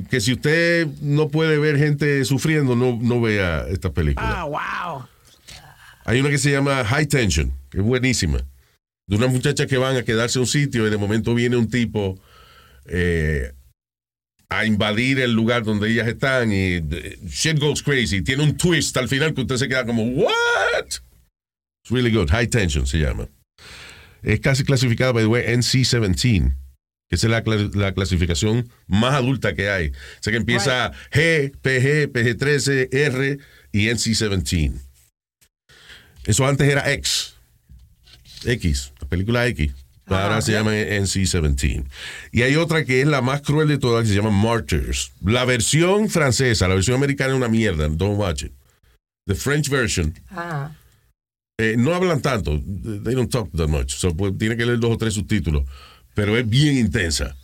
[0.09, 4.42] que si usted no puede ver gente sufriendo, no, no vea esta película.
[4.42, 5.07] Ah, wow.
[6.04, 8.38] Hay una que se llama High Tension, que es buenísima.
[9.09, 11.68] De unas muchachas que van a quedarse en un sitio y de momento viene un
[11.68, 12.16] tipo
[12.86, 13.52] eh,
[14.49, 18.22] a invadir el lugar donde ellas están y eh, shit goes crazy.
[18.22, 20.86] Tiene un twist al final que usted se queda como, ¿what?
[20.86, 22.30] It's really good.
[22.30, 23.28] High Tension se llama.
[24.22, 26.55] Es casi clasificada, by the way, NC-17,
[27.09, 27.42] que esa es la,
[27.74, 29.88] la clasificación más adulta que hay.
[29.90, 33.38] O sea que empieza G, PG, PG-13, R
[33.72, 34.72] y NC-17.
[36.24, 37.34] Eso antes era X.
[38.44, 39.72] X, la película X.
[40.07, 41.84] Ahora se llama NC-17.
[42.32, 45.12] Y hay otra que es la más cruel de todas, que se llama Martyrs.
[45.24, 47.88] La versión francesa, la versión americana es una mierda.
[47.88, 48.52] Don't watch it.
[49.26, 50.70] The French version Ah,
[51.59, 52.61] eh, no hablan tanto.
[52.61, 53.90] They don't talk that much.
[53.96, 55.64] So, pues, tiene que leer dos o tres subtítulos.
[56.14, 57.36] Pero es bien intensa.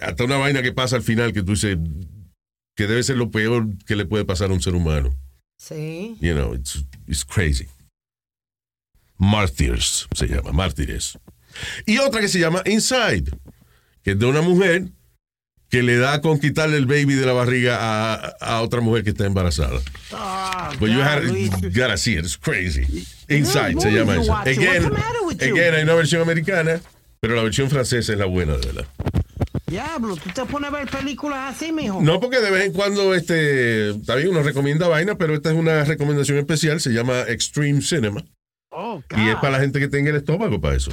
[0.00, 1.76] Hasta una vaina que pasa al final que tú dices
[2.76, 5.14] que debe ser lo peor que le puede pasar a un ser humano.
[5.58, 6.16] sí.
[6.20, 7.66] You know, it's, it's crazy.
[9.18, 11.18] Martyrs se llama, mártires.
[11.86, 13.30] Y otra que se llama Inside,
[14.02, 14.88] que es de una mujer
[15.68, 19.10] que le da con quitarle el baby de la barriga a, a otra mujer que
[19.10, 19.80] está embarazada.
[20.12, 21.50] Ah, But you God, had, Luis.
[21.74, 22.84] gotta see it, it's crazy.
[23.28, 24.34] Inside se llama you eso.
[24.34, 25.30] Again, you?
[25.30, 26.80] again, hay una versión americana,
[27.20, 28.86] pero la versión francesa es la buena, de verdad.
[29.66, 32.00] Diablo, tú te pones a ver películas así, mijo.
[32.00, 35.56] No, porque de vez en cuando, este, está bien, uno recomienda vaina, pero esta es
[35.56, 38.24] una recomendación especial, se llama Extreme Cinema.
[38.78, 40.90] Oh, Y es para la gente que tenga el estómago para eso.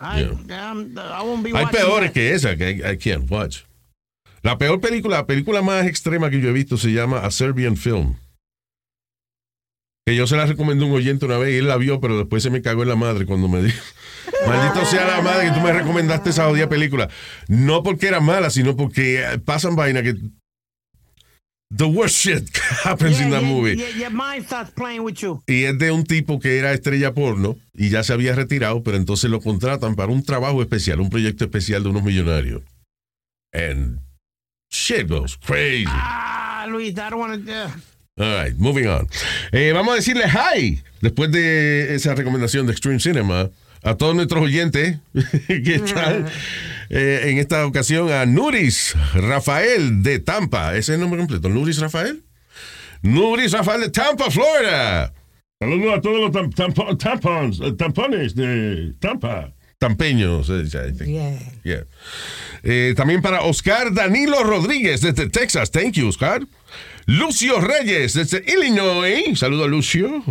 [0.00, 0.72] I, Yeah.
[0.74, 2.14] I won't be Hay peores that.
[2.14, 3.58] que esa, que I, I can't watch.
[4.42, 7.76] La peor película, la película más extrema que yo he visto se llama A Serbian
[7.76, 8.16] Film.
[10.06, 12.18] Que yo se la recomendé a un oyente una vez y él la vio, pero
[12.18, 13.78] después se me cagó en la madre cuando me dijo.
[14.46, 17.08] Maldito sea la madre que tú me recomendaste esa jodida película.
[17.46, 20.14] No porque era mala, sino porque eh, pasan vaina que.
[21.72, 22.48] The worst shit
[22.84, 23.76] happens Yeah, in that yeah, movie.
[23.76, 25.40] yeah, your mind starts playing with you.
[25.46, 28.96] Y es de un tipo que era estrella porno y ya se había retirado, pero
[28.96, 32.62] entonces lo contratan para un trabajo especial, un proyecto especial de unos millonarios.
[33.52, 34.00] And
[34.70, 35.84] shit goes crazy.
[35.88, 37.70] Ah, Luis, I don't want to.
[38.18, 39.08] All right, moving on.
[39.52, 43.48] Eh, vamos a decirle hi, después de esa recomendación de Extreme Cinema,
[43.82, 44.98] a todos nuestros oyentes
[45.46, 46.26] que están
[46.90, 50.72] eh, en esta ocasión, a Nuris Rafael de Tampa.
[50.72, 51.48] ¿Ese es el nombre completo?
[51.48, 52.22] ¿Nuris Rafael?
[53.02, 55.12] Nuris Rafael de Tampa, Florida.
[55.60, 59.52] Saludos a todos los tam- tampo- tampons, eh, tampones de Tampa.
[59.78, 60.48] Tampeños.
[60.50, 60.98] I think.
[61.08, 61.38] Bien.
[61.64, 61.84] Yeah.
[62.62, 65.70] Eh, también para Oscar Danilo Rodríguez desde Texas.
[65.70, 66.42] Thank you, Oscar.
[67.06, 69.38] Lucio Reyes desde Illinois.
[69.38, 70.22] Saludo a Lucio.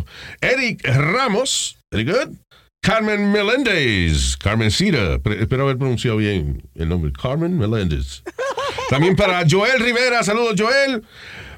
[0.42, 1.78] Eric Ramos.
[1.92, 2.36] Very good.
[2.82, 4.38] Carmen Meléndez.
[4.38, 5.20] Carmencita.
[5.40, 7.12] Espero haber pronunciado bien el nombre.
[7.12, 8.24] Carmen Meléndez.
[8.90, 10.24] También para Joel Rivera.
[10.24, 11.04] Saludos, Joel.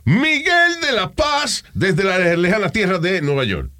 [0.03, 3.71] Miguel de la Paz desde la lejana tierra de Nueva York.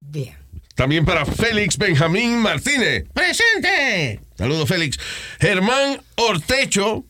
[0.00, 0.36] Bien.
[0.74, 3.06] También para Félix Benjamín Martínez.
[3.14, 4.20] ¡Presente!
[4.36, 4.98] Saludos, Félix.
[5.40, 7.04] Germán Ortecho.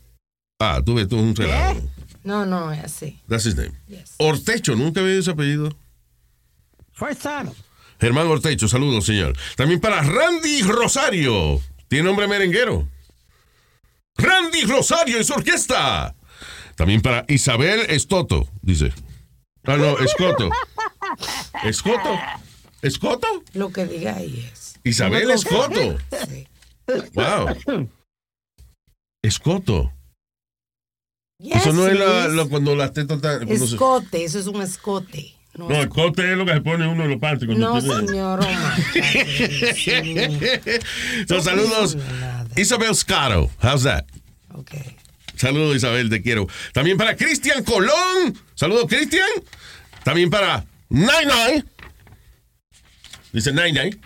[0.60, 1.80] Ah, tú ves, tú un relajo.
[2.22, 3.20] No, no, es así.
[3.28, 3.72] That's his name.
[3.88, 4.14] Yes.
[4.18, 5.70] Ortecho, nunca había ese apellido.
[6.92, 7.50] First time.
[8.00, 9.36] Germán Ortecho, saludos, señor.
[9.56, 11.60] También para Randy Rosario.
[11.88, 12.88] Tiene nombre merenguero.
[14.16, 16.14] Randy Rosario y su orquesta.
[16.74, 18.92] También para Isabel Estoto, dice.
[19.64, 20.50] Ah, no, Escoto.
[21.64, 22.18] ¿Escoto?
[22.82, 23.26] ¿Escoto?
[23.54, 24.78] Lo que diga ahí es.
[24.84, 25.98] Isabel Escoto.
[26.28, 26.46] Sí.
[27.14, 27.88] Wow.
[29.22, 29.92] Escoto.
[31.38, 33.48] Yes, Eso no es la- cuando las tetas están.
[33.50, 35.34] Escote, eso es un escote.
[35.58, 38.40] No, No, el cote es lo que se pone uno en los cuando no señor.
[38.40, 38.46] oh
[41.28, 41.96] So, saludos.
[42.56, 43.50] Isabel Scaro.
[43.62, 44.04] How's that?
[44.54, 44.96] Okay.
[45.36, 46.46] Saludos, Isabel, te quiero.
[46.72, 48.38] También para Cristian Colón.
[48.54, 49.28] Saludos, Cristian.
[50.04, 51.64] También para Nine Nine.
[53.32, 53.98] Dice Nine Nine.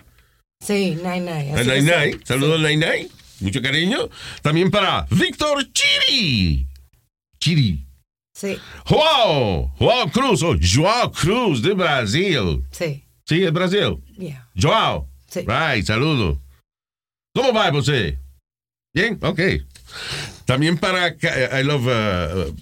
[0.61, 1.53] Sí, nine, nine.
[1.65, 2.13] Nine Nine.
[2.15, 2.21] sí.
[2.25, 3.09] Saludos, Nine Nine.
[3.41, 4.09] Mucho cariño.
[4.43, 6.67] También para Víctor Chiri.
[7.39, 7.87] Chiri.
[8.41, 9.71] Sí, Joao.
[9.79, 10.43] Joao Cruz.
[10.43, 12.65] Oh, Joao Cruz de Brasil.
[12.71, 13.05] sí.
[13.27, 13.99] Sí, es Brasil.
[14.19, 14.49] Yeah.
[14.61, 15.07] Joao.
[15.29, 15.41] Sí.
[15.47, 16.39] Right, saludos.
[17.35, 18.19] ¿Cómo va você?
[18.93, 19.41] Bien, ok.
[20.47, 21.17] También para.
[21.17, 21.87] Ca- I love.
[21.87, 22.55] uh,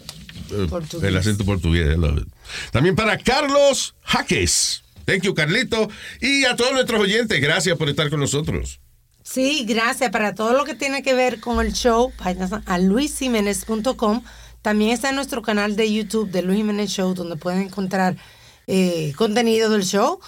[1.06, 1.94] el acento portugués.
[1.94, 2.28] I love it.
[2.70, 4.82] También para Carlos Jaques.
[5.06, 5.88] Thank you, Carlito.
[6.20, 8.80] Y a todos nuestros oyentes, gracias por estar con nosotros.
[9.22, 10.10] Sí, gracias.
[10.10, 14.22] Para todo lo que tiene que ver con el show, vayan a luisimenez.com.
[14.62, 18.16] También está en nuestro canal de YouTube de Luis Jiménez Show, donde pueden encontrar
[18.66, 20.20] eh, contenido del show.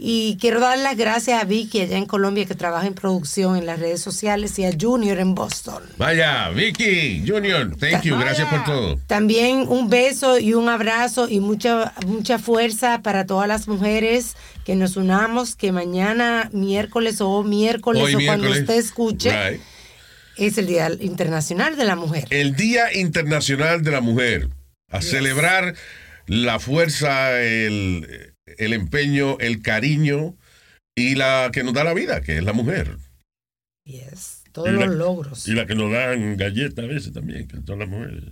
[0.00, 3.66] Y quiero dar las gracias a Vicky allá en Colombia, que trabaja en producción en
[3.66, 5.82] las redes sociales, y a Junior en Boston.
[5.96, 8.96] Vaya, Vicky, Junior, thank you, gracias por todo.
[9.08, 14.76] También un beso y un abrazo y mucha, mucha fuerza para todas las mujeres que
[14.76, 19.60] nos unamos, que mañana miércoles o miércoles Hoy o cuando usted escuche Right.
[20.38, 22.26] Es el Día Internacional de la Mujer.
[22.30, 24.48] El Día Internacional de la Mujer.
[24.90, 25.74] A celebrar
[26.26, 30.36] la fuerza, el, el empeño, el cariño
[30.96, 32.96] y la que nos da la vida, que es la mujer.
[33.84, 35.46] Yes, todos Y la- los logros.
[35.48, 38.24] Y la que nos dan galletas a veces también, que todas las mujeres.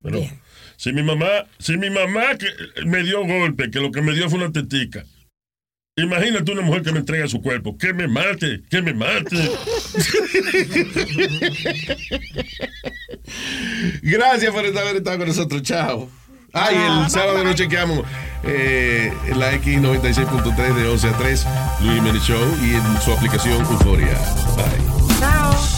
[0.00, 0.38] Pero Bien.
[0.76, 1.26] si mi mamá,
[1.58, 2.46] si mi mamá que
[2.86, 5.04] me dio golpe, que lo que me dio fue una tetica.
[5.98, 9.36] Imagínate una mujer que me entrega su cuerpo, que me mate, que me mate.
[14.02, 15.60] Gracias por haber estado con nosotros.
[15.62, 16.08] Chao.
[16.52, 18.04] Ay, el sábado nos chequeamos
[18.44, 21.46] eh, en la X96.3 de 11 a 3,
[21.80, 24.16] Luis Jiménez Show y en su aplicación Euforia.
[24.56, 25.18] Bye.
[25.18, 25.77] Chao.